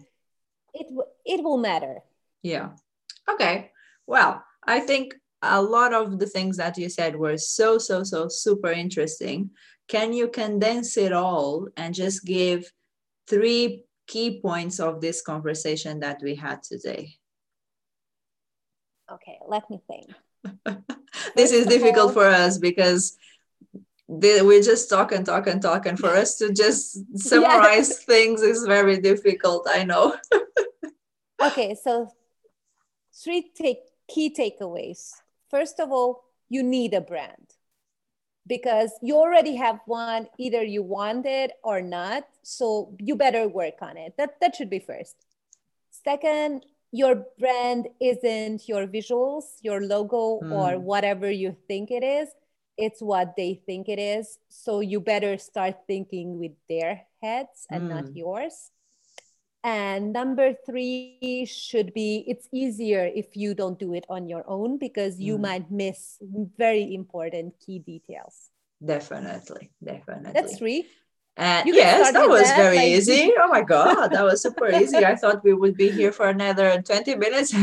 it 0.74 0.86
it 1.24 1.42
will 1.42 1.58
matter. 1.58 2.02
Yeah. 2.42 2.70
Okay. 3.30 3.70
Well 4.06 4.44
i 4.66 4.80
think 4.80 5.14
a 5.42 5.60
lot 5.60 5.92
of 5.92 6.18
the 6.18 6.26
things 6.26 6.56
that 6.56 6.78
you 6.78 6.88
said 6.88 7.16
were 7.16 7.36
so 7.36 7.78
so 7.78 8.02
so 8.02 8.28
super 8.28 8.72
interesting. 8.72 9.50
Can 9.88 10.12
you 10.14 10.28
condense 10.28 10.96
it 10.96 11.12
all 11.12 11.68
and 11.76 11.94
just 11.94 12.24
give 12.24 12.72
three 13.28 13.84
key 14.06 14.40
points 14.40 14.80
of 14.80 15.00
this 15.00 15.20
conversation 15.20 16.00
that 16.00 16.20
we 16.22 16.34
had 16.34 16.62
today? 16.62 17.14
Okay 19.12 19.38
let 19.46 19.68
me 19.70 19.80
think. 19.86 20.10
This 21.36 21.52
is 21.52 21.66
difficult 21.66 22.12
for 22.12 22.26
us 22.26 22.58
because 22.58 23.16
we 24.20 24.60
just 24.60 24.88
talk 24.88 25.12
and 25.12 25.26
talk 25.26 25.46
and 25.46 25.62
talk 25.62 25.86
and 25.86 25.98
for 25.98 26.08
us 26.08 26.36
to 26.36 26.52
just 26.52 26.98
summarize 27.18 27.88
yes. 27.90 28.04
things 28.04 28.42
is 28.42 28.64
very 28.66 28.98
difficult 28.98 29.66
i 29.70 29.84
know. 29.84 30.16
Okay 31.42 31.74
so 31.74 32.08
three 33.22 33.50
take 33.54 33.80
key 34.08 34.34
takeaways. 34.34 35.10
First 35.50 35.80
of 35.80 35.90
all 35.90 36.24
you 36.48 36.62
need 36.62 36.94
a 36.94 37.00
brand 37.00 37.54
because 38.46 38.92
you 39.02 39.16
already 39.16 39.56
have 39.56 39.80
one 39.86 40.28
either 40.38 40.62
you 40.62 40.82
want 40.82 41.26
it 41.26 41.52
or 41.62 41.80
not 41.80 42.24
so 42.42 42.94
you 42.98 43.16
better 43.16 43.48
work 43.48 43.82
on 43.82 43.96
it. 43.96 44.14
That 44.16 44.40
that 44.40 44.56
should 44.56 44.70
be 44.70 44.78
first. 44.78 45.16
Second 45.90 46.64
your 46.92 47.26
brand 47.40 47.88
isn't 48.00 48.68
your 48.68 48.86
visuals 48.86 49.44
your 49.62 49.80
logo 49.80 50.40
mm. 50.40 50.52
or 50.52 50.78
whatever 50.78 51.28
you 51.28 51.56
think 51.66 51.90
it 51.90 52.04
is 52.04 52.28
it's 52.76 53.00
what 53.00 53.34
they 53.36 53.60
think 53.66 53.88
it 53.88 53.98
is. 53.98 54.38
So 54.48 54.80
you 54.80 55.00
better 55.00 55.38
start 55.38 55.86
thinking 55.86 56.38
with 56.38 56.52
their 56.68 57.02
heads 57.22 57.66
and 57.70 57.84
mm. 57.84 57.94
not 57.94 58.16
yours. 58.16 58.70
And 59.62 60.12
number 60.12 60.52
three 60.66 61.46
should 61.48 61.94
be 61.94 62.24
it's 62.28 62.46
easier 62.52 63.10
if 63.14 63.34
you 63.34 63.54
don't 63.54 63.78
do 63.78 63.94
it 63.94 64.04
on 64.10 64.28
your 64.28 64.44
own 64.46 64.76
because 64.76 65.18
you 65.18 65.38
mm. 65.38 65.42
might 65.42 65.70
miss 65.70 66.18
very 66.58 66.94
important 66.94 67.54
key 67.64 67.78
details. 67.78 68.50
Definitely, 68.84 69.70
definitely. 69.82 70.32
That's 70.34 70.58
three. 70.58 70.86
And 71.36 71.66
yes, 71.66 72.12
that 72.12 72.28
was 72.28 72.42
that, 72.42 72.56
very 72.56 72.76
like... 72.76 72.88
easy. 72.88 73.32
Oh 73.38 73.48
my 73.48 73.62
God, 73.62 74.08
that 74.08 74.22
was 74.22 74.42
super 74.42 74.68
easy. 74.68 74.98
I 74.98 75.16
thought 75.16 75.42
we 75.42 75.54
would 75.54 75.76
be 75.76 75.90
here 75.90 76.12
for 76.12 76.28
another 76.28 76.82
20 76.82 77.16
minutes. 77.16 77.52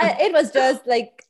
it 0.00 0.32
was 0.32 0.50
just 0.50 0.86
like 0.86 1.24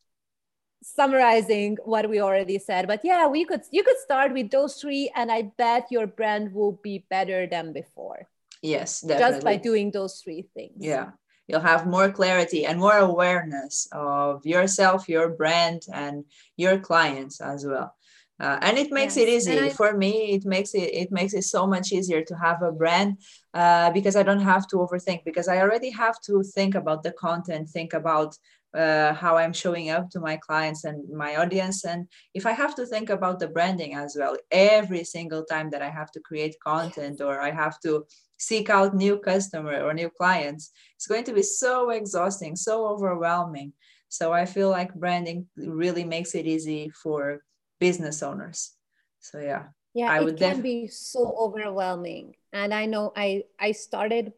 summarizing 0.98 1.76
what 1.84 2.10
we 2.10 2.20
already 2.20 2.58
said 2.58 2.88
but 2.92 3.00
yeah 3.04 3.24
we 3.26 3.44
could 3.44 3.62
you 3.70 3.82
could 3.86 4.00
start 4.08 4.32
with 4.32 4.50
those 4.50 4.74
three 4.80 5.04
and 5.14 5.30
i 5.30 5.40
bet 5.56 5.86
your 5.90 6.08
brand 6.18 6.52
will 6.52 6.74
be 6.82 7.04
better 7.08 7.46
than 7.46 7.72
before 7.72 8.26
yes 8.62 8.90
definitely. 9.00 9.24
just 9.24 9.44
by 9.44 9.56
doing 9.56 9.92
those 9.92 10.20
three 10.22 10.42
things 10.54 10.74
yeah 10.92 11.10
you'll 11.46 11.68
have 11.72 11.86
more 11.86 12.10
clarity 12.10 12.66
and 12.66 12.80
more 12.80 12.98
awareness 12.98 13.86
of 13.92 14.44
yourself 14.44 15.08
your 15.08 15.28
brand 15.40 15.82
and 15.92 16.24
your 16.56 16.76
clients 16.78 17.40
as 17.40 17.64
well 17.64 17.94
uh, 18.40 18.58
and 18.62 18.78
it 18.78 18.90
makes 18.92 19.16
yes. 19.16 19.22
it 19.22 19.28
easy 19.36 19.60
I, 19.60 19.70
for 19.70 19.96
me 19.96 20.12
it 20.36 20.44
makes 20.44 20.74
it 20.74 20.90
it 21.02 21.10
makes 21.12 21.32
it 21.32 21.44
so 21.44 21.66
much 21.74 21.92
easier 21.92 22.22
to 22.24 22.34
have 22.36 22.62
a 22.62 22.72
brand 22.72 23.18
uh, 23.54 23.90
because 23.92 24.16
i 24.16 24.24
don't 24.28 24.48
have 24.52 24.66
to 24.70 24.76
overthink 24.76 25.20
because 25.24 25.46
i 25.48 25.58
already 25.60 25.90
have 25.90 26.20
to 26.28 26.42
think 26.56 26.74
about 26.74 27.02
the 27.02 27.12
content 27.12 27.68
think 27.68 27.92
about 27.94 28.36
uh, 28.74 29.14
how 29.14 29.36
i'm 29.36 29.52
showing 29.52 29.90
up 29.90 30.10
to 30.10 30.20
my 30.20 30.36
clients 30.36 30.84
and 30.84 31.08
my 31.08 31.36
audience. 31.36 31.84
And 31.84 32.06
if 32.34 32.44
i 32.46 32.52
have 32.52 32.74
to 32.76 32.86
think 32.86 33.10
about 33.10 33.38
the 33.38 33.48
branding 33.48 33.94
as 33.94 34.16
well 34.18 34.36
every 34.50 35.04
single 35.04 35.44
time 35.44 35.70
that 35.70 35.82
i 35.82 35.88
have 35.88 36.10
to 36.12 36.20
create 36.20 36.56
content 36.64 37.20
or 37.20 37.40
i 37.40 37.50
have 37.50 37.80
to 37.80 38.04
seek 38.36 38.70
out 38.70 38.94
new 38.94 39.18
customer 39.18 39.82
or 39.82 39.92
new 39.94 40.10
clients 40.10 40.70
it's 40.96 41.06
going 41.06 41.24
to 41.24 41.32
be 41.32 41.42
so 41.42 41.90
exhausting 41.90 42.56
so 42.56 42.86
overwhelming. 42.86 43.72
So 44.10 44.32
i 44.32 44.44
feel 44.44 44.70
like 44.70 44.94
branding 44.94 45.46
really 45.56 46.04
makes 46.04 46.34
it 46.34 46.46
easy 46.46 46.90
for 47.02 47.42
business 47.80 48.22
owners. 48.22 48.72
So 49.20 49.40
yeah 49.40 49.64
yeah 49.94 50.12
I 50.12 50.20
it 50.20 50.36
can 50.36 50.56
def- 50.56 50.62
be 50.62 50.88
so 50.88 51.34
overwhelming. 51.38 52.36
And 52.52 52.72
i 52.74 52.86
know 52.86 53.12
i 53.16 53.44
i 53.58 53.72
started 53.72 54.32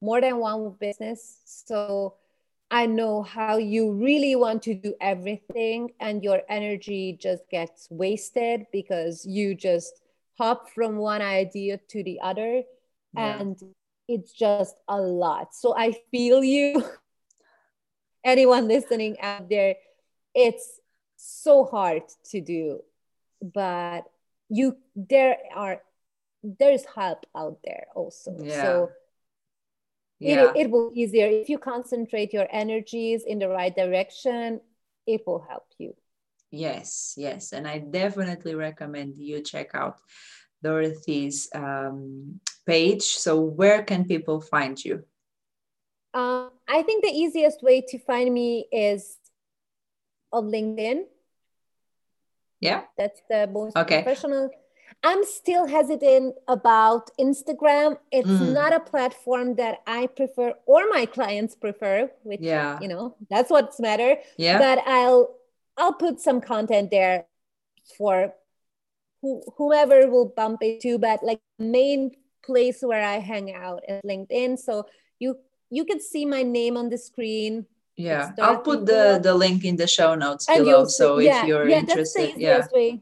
more 0.00 0.20
than 0.20 0.38
one 0.38 0.74
business. 0.78 1.40
So 1.44 2.14
i 2.74 2.86
know 2.86 3.22
how 3.22 3.56
you 3.56 3.92
really 3.92 4.34
want 4.34 4.60
to 4.60 4.74
do 4.74 4.92
everything 5.00 5.92
and 6.00 6.24
your 6.24 6.42
energy 6.48 7.16
just 7.20 7.48
gets 7.48 7.86
wasted 7.88 8.66
because 8.72 9.24
you 9.24 9.54
just 9.54 10.02
hop 10.36 10.68
from 10.70 10.96
one 10.96 11.22
idea 11.22 11.78
to 11.88 12.02
the 12.02 12.18
other 12.20 12.62
yeah. 13.14 13.38
and 13.38 13.62
it's 14.08 14.32
just 14.32 14.74
a 14.88 15.00
lot 15.00 15.54
so 15.54 15.76
i 15.76 15.94
feel 16.10 16.42
you 16.42 16.84
anyone 18.24 18.66
listening 18.66 19.16
out 19.20 19.48
there 19.48 19.76
it's 20.34 20.80
so 21.16 21.64
hard 21.64 22.02
to 22.24 22.40
do 22.40 22.80
but 23.54 24.02
you 24.48 24.76
there 24.96 25.36
are 25.54 25.80
there's 26.42 26.84
help 26.96 27.24
out 27.36 27.58
there 27.64 27.86
also 27.94 28.36
yeah. 28.40 28.62
so 28.62 28.90
yeah. 30.24 30.50
it, 30.50 30.66
it 30.66 30.70
will 30.70 30.90
be 30.90 31.00
easier 31.00 31.26
if 31.26 31.48
you 31.48 31.58
concentrate 31.58 32.32
your 32.32 32.46
energies 32.50 33.24
in 33.24 33.38
the 33.38 33.48
right 33.48 33.74
direction 33.74 34.60
it 35.06 35.22
will 35.26 35.44
help 35.48 35.66
you 35.78 35.94
yes 36.50 37.14
yes 37.16 37.52
and 37.52 37.66
i 37.66 37.78
definitely 37.78 38.54
recommend 38.54 39.16
you 39.16 39.40
check 39.40 39.74
out 39.74 39.98
dorothy's 40.62 41.48
um, 41.54 42.40
page 42.66 43.02
so 43.02 43.40
where 43.40 43.82
can 43.82 44.04
people 44.04 44.40
find 44.40 44.82
you 44.82 45.02
um, 46.14 46.50
i 46.68 46.82
think 46.82 47.04
the 47.04 47.10
easiest 47.10 47.62
way 47.62 47.80
to 47.80 47.98
find 47.98 48.32
me 48.32 48.66
is 48.72 49.16
on 50.32 50.50
linkedin 50.50 51.04
yeah. 52.64 52.84
That's 52.96 53.20
the 53.28 53.46
most 53.46 53.76
okay. 53.76 54.02
professional. 54.02 54.50
I'm 55.02 55.24
still 55.24 55.66
hesitant 55.66 56.36
about 56.48 57.10
Instagram. 57.18 57.98
It's 58.10 58.28
mm. 58.28 58.52
not 58.52 58.74
a 58.74 58.80
platform 58.80 59.56
that 59.56 59.78
I 59.86 60.06
prefer 60.06 60.54
or 60.66 60.88
my 60.88 61.06
clients 61.06 61.54
prefer, 61.54 62.10
which 62.22 62.40
yeah. 62.40 62.78
you 62.80 62.88
know, 62.88 63.16
that's 63.30 63.50
what's 63.50 63.80
matter. 63.80 64.16
Yeah. 64.36 64.58
But 64.58 64.82
I'll 64.86 65.34
I'll 65.76 65.94
put 65.94 66.20
some 66.20 66.40
content 66.40 66.90
there 66.90 67.26
for 67.98 68.34
who, 69.22 69.42
whoever 69.56 70.08
will 70.08 70.26
bump 70.26 70.62
into, 70.62 70.98
but 70.98 71.22
like 71.22 71.40
main 71.58 72.12
place 72.44 72.78
where 72.82 73.02
I 73.02 73.18
hang 73.18 73.54
out 73.54 73.82
is 73.88 74.00
LinkedIn. 74.04 74.58
So 74.58 74.86
you 75.18 75.38
you 75.70 75.84
can 75.84 76.00
see 76.00 76.24
my 76.24 76.42
name 76.42 76.76
on 76.76 76.88
the 76.88 76.98
screen 76.98 77.66
yeah 77.96 78.32
i'll 78.42 78.58
put 78.58 78.86
the 78.86 79.20
the 79.22 79.32
link 79.32 79.64
in 79.64 79.76
the 79.76 79.86
show 79.86 80.14
notes 80.14 80.48
and 80.48 80.64
below 80.64 80.84
so 80.84 81.18
yeah, 81.18 81.42
if 81.42 81.48
you're 81.48 81.68
yeah, 81.68 81.78
interested 81.78 82.34
yeah 82.36 82.66
way. 82.72 83.00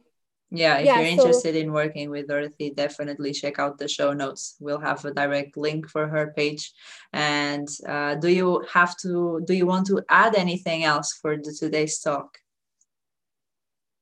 Yeah 0.52 0.76
if 0.76 0.86
yeah, 0.86 1.00
you're 1.00 1.08
interested 1.08 1.54
so, 1.54 1.60
in 1.60 1.72
working 1.72 2.10
with 2.10 2.28
dorothy 2.28 2.70
definitely 2.70 3.32
check 3.32 3.58
out 3.58 3.78
the 3.78 3.88
show 3.88 4.12
notes 4.12 4.56
we'll 4.60 4.80
have 4.80 5.02
a 5.04 5.12
direct 5.12 5.56
link 5.56 5.88
for 5.88 6.06
her 6.06 6.32
page 6.36 6.72
and 7.12 7.68
uh, 7.88 8.14
do 8.16 8.28
you 8.28 8.64
have 8.70 8.96
to 8.98 9.42
do 9.46 9.54
you 9.54 9.66
want 9.66 9.86
to 9.86 10.02
add 10.10 10.34
anything 10.34 10.84
else 10.84 11.18
for 11.20 11.36
the 11.36 11.56
today's 11.58 11.98
talk 11.98 12.38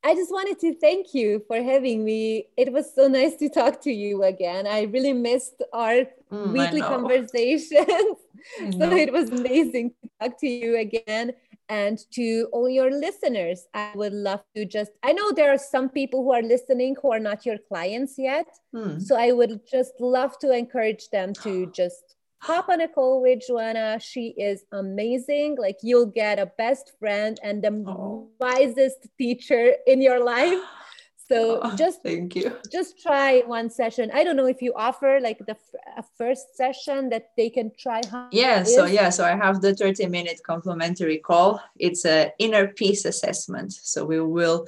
I 0.03 0.15
just 0.15 0.33
wanted 0.33 0.59
to 0.61 0.75
thank 0.77 1.13
you 1.13 1.45
for 1.47 1.63
having 1.63 2.07
me. 2.07 2.47
It 2.57 2.73
was 2.73 2.95
so 2.95 3.07
nice 3.07 3.37
to 3.37 3.51
talk 3.51 3.83
to 3.83 3.93
you 3.93 4.23
again. 4.23 4.67
I 4.67 4.85
really 4.85 5.13
missed 5.13 5.63
our 5.75 6.07
mm, 6.33 6.53
weekly 6.55 6.81
conversations. 6.81 7.77
so 8.79 8.91
it 8.93 9.13
was 9.13 9.29
amazing 9.29 9.93
to 10.03 10.11
talk 10.19 10.41
to 10.41 10.49
you 10.49 10.79
again 10.79 11.35
and 11.71 11.99
to 12.11 12.49
all 12.53 12.69
your 12.69 12.91
listeners. 12.91 13.67
I 13.73 13.93
would 13.95 14.13
love 14.13 14.43
to 14.57 14.67
just, 14.67 14.91
I 15.03 15.13
know 15.13 15.33
there 15.33 15.53
are 15.55 15.59
some 15.59 15.89
people 15.89 16.25
who 16.25 16.33
are 16.33 16.43
listening 16.43 16.97
who 17.01 17.13
are 17.13 17.21
not 17.21 17.47
your 17.47 17.59
clients 17.59 18.17
yet. 18.19 18.47
Mm. 18.75 19.01
So 19.01 19.17
I 19.17 19.33
would 19.33 19.61
just 19.71 19.93
love 20.01 20.39
to 20.41 20.53
encourage 20.53 21.09
them 21.11 21.33
to 21.45 21.67
just 21.75 22.17
hop 22.39 22.69
on 22.69 22.81
a 22.81 22.89
call 22.89 23.23
with 23.23 23.45
Joanna. 23.47 24.01
She 24.01 24.35
is 24.37 24.65
amazing. 24.73 25.57
Like 25.59 25.77
you'll 25.83 26.07
get 26.07 26.41
a 26.41 26.47
best 26.59 26.93
friend 26.99 27.39
and 27.43 27.63
the 27.63 27.85
oh. 27.87 28.29
wisest 28.41 29.07
teacher 29.17 29.75
in 29.87 30.03
your 30.03 30.23
life. 30.23 30.61
So 31.31 31.61
oh, 31.63 31.77
just 31.85 32.03
thank 32.03 32.35
you. 32.35 32.57
Just 32.73 33.01
try 33.01 33.43
one 33.47 33.71
session. 33.71 34.11
I 34.13 34.25
don't 34.25 34.37
know 34.37 34.47
if 34.47 34.61
you 34.61 34.73
offer 34.75 35.21
like 35.21 35.39
the 35.39 35.57
f- 35.97 36.11
first 36.19 36.57
session 36.57 37.09
that 37.11 37.31
they 37.37 37.51
can 37.51 37.71
try. 37.79 38.01
yeah. 38.33 38.65
So 38.65 38.85
yeah. 38.85 39.11
So 39.11 39.25
I 39.25 39.37
have 39.37 39.61
the 39.61 39.75
30 39.75 40.07
minute 40.07 40.41
complimentary 40.45 41.19
call. 41.19 41.61
It's 41.79 42.05
a 42.05 42.33
inner 42.39 42.69
peace 42.69 43.05
assessment. 43.05 43.73
So 43.73 44.05
we 44.05 44.21
will 44.21 44.67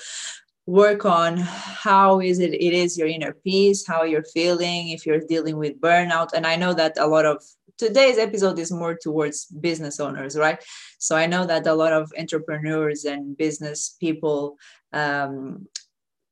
work 0.66 1.04
on 1.04 1.38
how 1.38 2.20
is 2.20 2.38
it 2.38 2.54
it 2.54 2.72
is 2.72 2.96
your 2.96 3.08
inner 3.08 3.32
peace 3.42 3.84
how 3.84 4.04
you're 4.04 4.22
feeling 4.22 4.90
if 4.90 5.04
you're 5.04 5.18
dealing 5.18 5.56
with 5.56 5.80
burnout 5.80 6.28
and 6.34 6.46
i 6.46 6.54
know 6.54 6.72
that 6.72 6.96
a 6.98 7.04
lot 7.04 7.26
of 7.26 7.42
today's 7.78 8.18
episode 8.18 8.58
is 8.60 8.70
more 8.70 8.94
towards 8.94 9.46
business 9.46 9.98
owners, 9.98 10.36
right? 10.36 10.62
So 10.98 11.16
I 11.16 11.26
know 11.26 11.44
that 11.46 11.66
a 11.66 11.74
lot 11.74 11.92
of 11.92 12.12
entrepreneurs 12.16 13.04
and 13.04 13.36
business 13.36 13.96
people 13.98 14.56
um, 14.92 15.66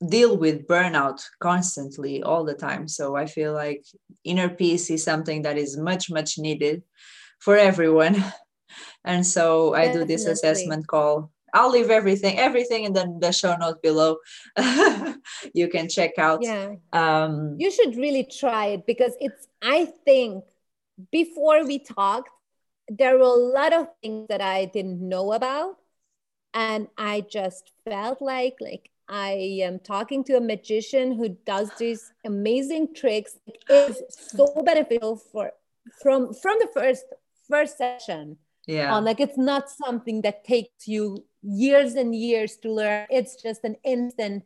deal 0.07 0.37
with 0.37 0.67
burnout 0.67 1.23
constantly 1.41 2.23
all 2.23 2.45
the 2.45 2.55
time. 2.55 2.89
So 2.89 3.17
I 3.17 3.27
feel 3.27 3.53
like 3.53 3.85
inner 4.25 4.49
peace 4.49 4.91
is 4.91 5.05
something 5.05 5.43
that 5.43 5.59
is 5.59 5.77
much, 5.77 6.11
much 6.11 6.39
needed 6.39 6.83
for 7.41 7.57
everyone. 7.57 8.23
And 9.05 9.27
so 9.27 9.75
I 9.75 9.87
Definitely. 9.87 10.01
do 10.01 10.13
this 10.13 10.27
assessment 10.27 10.87
call. 10.87 11.33
I'll 11.53 11.71
leave 11.71 11.91
everything, 11.91 12.39
everything 12.39 12.85
in 12.85 12.93
the, 12.93 13.17
the 13.19 13.33
show 13.33 13.57
note 13.57 13.83
below. 13.83 14.19
you 15.55 15.69
can 15.69 15.89
check 15.89 16.19
out. 16.19 16.43
Yeah. 16.43 16.75
Um, 16.93 17.57
you 17.59 17.71
should 17.71 17.97
really 17.97 18.25
try 18.25 18.67
it 18.67 18.87
because 18.87 19.15
it's, 19.21 19.49
I 19.61 19.87
think 20.05 20.45
before 21.11 21.65
we 21.67 21.79
talked, 21.79 22.31
there 22.89 23.17
were 23.17 23.25
a 23.25 23.29
lot 23.29 23.73
of 23.73 23.89
things 24.03 24.29
that 24.29 24.41
I 24.41 24.67
didn't 24.67 25.01
know 25.01 25.33
about. 25.33 25.77
And 26.53 26.89
I 26.99 27.23
just 27.23 27.73
felt 27.85 28.21
like 28.21 28.57
like 28.61 28.90
I 29.11 29.61
am 29.63 29.81
talking 29.81 30.23
to 30.25 30.37
a 30.37 30.41
magician 30.41 31.13
who 31.13 31.31
does 31.45 31.71
these 31.79 32.13
amazing 32.25 32.95
tricks. 32.95 33.37
It 33.47 33.65
is 33.69 34.03
so 34.09 34.47
beneficial 34.65 35.17
for 35.17 35.53
from 36.01 36.33
from 36.33 36.59
the 36.61 36.69
first 36.73 37.05
first 37.49 37.77
session. 37.77 38.39
Yeah. 38.67 38.95
Um, 38.95 39.05
like 39.05 39.19
it's 39.19 39.39
not 39.39 39.69
something 39.69 40.23
that 40.23 40.45
takes 40.45 40.87
you 40.87 41.25
years 41.43 41.95
and 41.95 42.15
years 42.15 42.57
to 42.59 42.73
learn. 42.73 43.07
It's 43.11 43.35
just 43.35 43.65
an 43.65 43.77
instant 43.83 44.45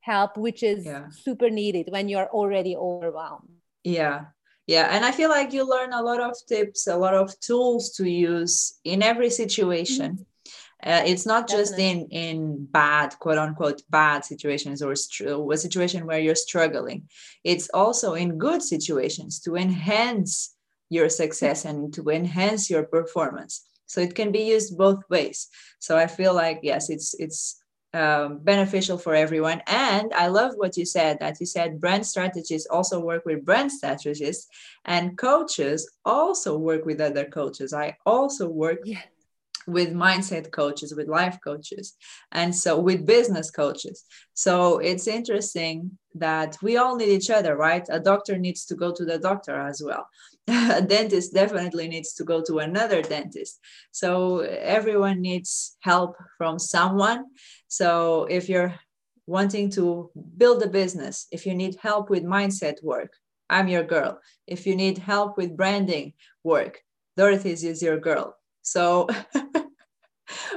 help, 0.00 0.36
which 0.36 0.62
is 0.62 0.86
yeah. 0.86 1.08
super 1.10 1.50
needed 1.50 1.88
when 1.90 2.08
you're 2.08 2.28
already 2.28 2.76
overwhelmed. 2.76 3.50
Yeah 3.82 4.26
yeah 4.66 4.88
and 4.90 5.04
i 5.04 5.12
feel 5.12 5.28
like 5.28 5.52
you 5.52 5.68
learn 5.68 5.92
a 5.92 6.02
lot 6.02 6.20
of 6.20 6.34
tips 6.46 6.86
a 6.86 6.96
lot 6.96 7.14
of 7.14 7.38
tools 7.40 7.92
to 7.92 8.08
use 8.08 8.78
in 8.84 9.02
every 9.02 9.30
situation 9.30 10.12
mm-hmm. 10.12 10.22
Uh, 10.82 11.02
it's 11.06 11.24
not 11.26 11.46
Definitely. 11.46 11.64
just 11.64 11.78
in 11.78 12.08
in 12.10 12.66
bad 12.66 13.18
quote 13.18 13.38
unquote 13.38 13.82
bad 13.90 14.24
situations 14.24 14.82
or 14.82 14.92
a 14.92 15.56
situation 15.56 16.06
where 16.06 16.18
you're 16.18 16.34
struggling 16.34 17.08
it's 17.44 17.68
also 17.72 18.14
in 18.14 18.38
good 18.38 18.62
situations 18.62 19.40
to 19.40 19.56
enhance 19.56 20.54
your 20.90 21.08
success 21.08 21.64
and 21.64 21.92
to 21.94 22.08
enhance 22.10 22.70
your 22.70 22.84
performance 22.84 23.64
so 23.86 24.00
it 24.00 24.14
can 24.14 24.30
be 24.32 24.42
used 24.42 24.76
both 24.76 25.02
ways 25.08 25.48
so 25.78 25.96
i 25.96 26.06
feel 26.06 26.34
like 26.34 26.60
yes 26.62 26.90
it's 26.90 27.14
it's 27.18 27.62
um, 27.96 28.38
beneficial 28.38 28.98
for 28.98 29.14
everyone. 29.14 29.62
And 29.66 30.12
I 30.12 30.26
love 30.26 30.52
what 30.56 30.76
you 30.76 30.84
said 30.84 31.18
that 31.20 31.40
you 31.40 31.46
said 31.46 31.80
brand 31.80 32.06
strategists 32.06 32.68
also 32.70 33.00
work 33.00 33.24
with 33.24 33.44
brand 33.44 33.72
strategists, 33.72 34.48
and 34.84 35.16
coaches 35.16 35.90
also 36.04 36.58
work 36.58 36.84
with 36.84 37.00
other 37.00 37.24
coaches. 37.24 37.72
I 37.72 37.96
also 38.04 38.48
work 38.48 38.80
yeah. 38.84 39.00
With 39.66 39.92
mindset 39.92 40.50
coaches, 40.52 40.94
with 40.94 41.08
life 41.08 41.38
coaches, 41.42 41.94
and 42.32 42.54
so 42.54 42.78
with 42.78 43.06
business 43.06 43.50
coaches. 43.50 44.04
So 44.34 44.78
it's 44.78 45.06
interesting 45.06 45.98
that 46.14 46.56
we 46.62 46.76
all 46.76 46.96
need 46.96 47.08
each 47.08 47.30
other, 47.30 47.56
right? 47.56 47.84
A 47.88 48.00
doctor 48.00 48.38
needs 48.38 48.64
to 48.66 48.74
go 48.74 48.92
to 48.92 49.04
the 49.04 49.18
doctor 49.18 49.60
as 49.60 49.82
well. 49.84 50.08
a 50.48 50.80
dentist 50.80 51.34
definitely 51.34 51.88
needs 51.88 52.14
to 52.14 52.24
go 52.24 52.40
to 52.42 52.58
another 52.58 53.02
dentist. 53.02 53.58
So 53.90 54.40
everyone 54.40 55.20
needs 55.20 55.76
help 55.80 56.16
from 56.38 56.58
someone. 56.58 57.26
So 57.68 58.26
if 58.30 58.48
you're 58.48 58.74
wanting 59.26 59.70
to 59.70 60.10
build 60.36 60.62
a 60.62 60.68
business, 60.68 61.26
if 61.32 61.46
you 61.46 61.54
need 61.54 61.76
help 61.82 62.10
with 62.10 62.22
mindset 62.22 62.82
work, 62.82 63.12
I'm 63.50 63.68
your 63.68 63.82
girl. 63.82 64.20
If 64.46 64.66
you 64.66 64.76
need 64.76 64.98
help 64.98 65.36
with 65.36 65.56
branding 65.56 66.14
work, 66.44 66.80
Dorothy 67.16 67.50
is 67.50 67.82
your 67.82 67.98
girl. 67.98 68.36
So 68.62 69.08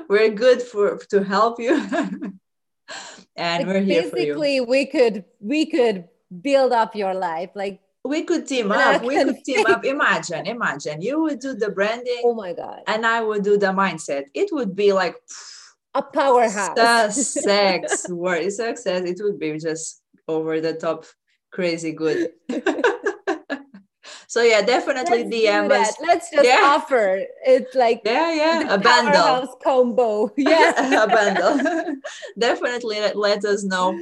we're 0.07 0.29
good 0.29 0.61
for 0.61 0.97
to 1.09 1.23
help 1.23 1.59
you. 1.59 1.75
and 3.35 3.67
like 3.67 3.67
we're 3.67 3.81
here 3.81 4.03
for 4.03 4.17
you. 4.17 4.33
basically 4.33 4.61
we 4.61 4.85
could 4.85 5.25
we 5.39 5.65
could 5.65 6.05
build 6.41 6.71
up 6.71 6.95
your 6.95 7.13
life 7.13 7.49
like 7.55 7.79
we 8.03 8.23
could 8.23 8.47
team 8.47 8.71
up 8.71 9.03
we 9.03 9.15
could 9.23 9.43
team 9.43 9.65
up. 9.65 9.85
Imagine 9.95 10.45
imagine. 10.47 11.01
You 11.01 11.21
would 11.21 11.39
do 11.39 11.53
the 11.53 11.69
branding 11.69 12.21
oh 12.23 12.33
my 12.33 12.53
god. 12.53 12.81
and 12.87 13.05
i 13.05 13.21
would 13.21 13.43
do 13.43 13.57
the 13.57 13.67
mindset. 13.67 14.25
It 14.33 14.49
would 14.51 14.75
be 14.75 14.93
like 14.93 15.15
a 15.93 16.01
powerhouse. 16.01 16.75
the 16.75 17.09
sex 17.11 18.09
word 18.09 18.51
success. 18.51 19.03
It 19.03 19.19
would 19.21 19.39
be 19.39 19.57
just 19.57 20.01
over 20.27 20.61
the 20.61 20.73
top 20.73 21.05
crazy 21.51 21.91
good 21.91 22.29
so 24.29 24.43
yeah 24.43 24.61
definitely 24.61 25.23
Let's 25.23 25.35
dm 25.35 25.71
us 25.71 25.95
let's 26.05 26.29
just 26.29 26.45
yeah. 26.45 26.59
offer 26.61 27.25
it's 27.45 27.73
like 27.75 28.01
yeah 28.05 28.31
yeah 28.33 28.73
a 28.75 28.77
bundle 28.77 29.57
combo 29.63 30.31
yeah 30.37 31.03
a 31.03 31.07
bundle 31.07 31.95
definitely 32.37 32.99
let, 32.99 33.15
let 33.17 33.43
us 33.43 33.63
know 33.63 33.97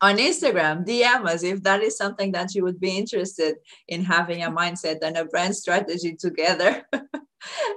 on 0.00 0.18
Instagram, 0.18 0.84
DM 0.84 1.26
us 1.26 1.42
if 1.42 1.62
that 1.62 1.82
is 1.82 1.96
something 1.96 2.32
that 2.32 2.54
you 2.54 2.62
would 2.62 2.78
be 2.78 2.96
interested 2.96 3.56
in 3.88 4.04
having 4.04 4.42
a 4.42 4.50
mindset 4.50 4.98
and 5.02 5.16
a 5.16 5.24
brand 5.24 5.56
strategy 5.56 6.14
together. 6.14 6.84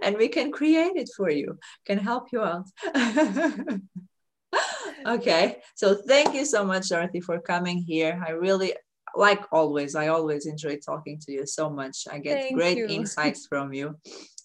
and 0.04 0.18
we 0.18 0.28
can 0.28 0.52
create 0.52 0.96
it 0.96 1.10
for 1.16 1.30
you, 1.30 1.58
can 1.86 1.98
help 1.98 2.34
you 2.34 2.42
out. 2.42 2.68
okay, 5.06 5.58
so 5.76 5.96
thank 5.96 6.36
you 6.36 6.44
so 6.46 6.66
much, 6.66 6.90
Dorothy, 6.90 7.22
for 7.22 7.40
coming 7.40 7.78
here. 7.78 8.22
I 8.26 8.32
really, 8.32 8.74
like 9.18 9.44
always, 9.52 9.96
I 9.96 10.08
always 10.08 10.46
enjoy 10.46 10.78
talking 10.78 11.20
to 11.26 11.32
you 11.32 11.46
so 11.46 11.70
much. 11.70 12.08
I 12.12 12.20
get 12.20 12.42
thank 12.42 12.56
great 12.56 12.78
you. 12.78 12.88
insights 12.88 13.46
from 13.50 13.74
you. 13.74 13.96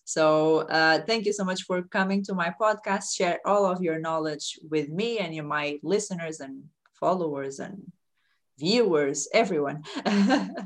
So 0.05 0.67
uh, 0.69 1.03
thank 1.07 1.25
you 1.25 1.33
so 1.33 1.45
much 1.45 1.63
for 1.63 1.83
coming 1.83 2.25
to 2.25 2.35
my 2.35 2.53
podcast. 2.61 3.15
Share 3.15 3.39
all 3.45 3.65
of 3.65 3.81
your 3.81 4.01
knowledge 4.01 4.59
with 4.69 4.89
me 4.89 5.19
and 5.19 5.35
you, 5.35 5.43
my 5.43 5.79
listeners 5.83 6.41
and 6.41 6.65
followers 6.95 7.61
and 7.61 7.93
viewers, 8.59 9.29
everyone. 9.33 9.85
uh, 10.05 10.57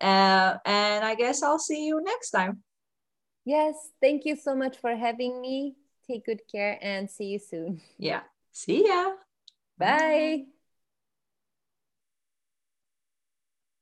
and 0.00 1.04
I 1.04 1.14
guess 1.16 1.42
I'll 1.42 1.58
see 1.58 1.86
you 1.86 2.02
next 2.02 2.30
time. 2.30 2.62
Yes, 3.44 3.74
thank 4.00 4.24
you 4.24 4.36
so 4.36 4.54
much 4.54 4.78
for 4.78 4.96
having 4.96 5.40
me. 5.40 5.76
Take 6.06 6.26
good 6.26 6.42
care 6.50 6.78
and 6.82 7.10
see 7.10 7.26
you 7.26 7.38
soon. 7.38 7.80
Yeah, 7.98 8.22
see 8.52 8.86
ya. 8.88 9.12
Bye. 9.78 10.53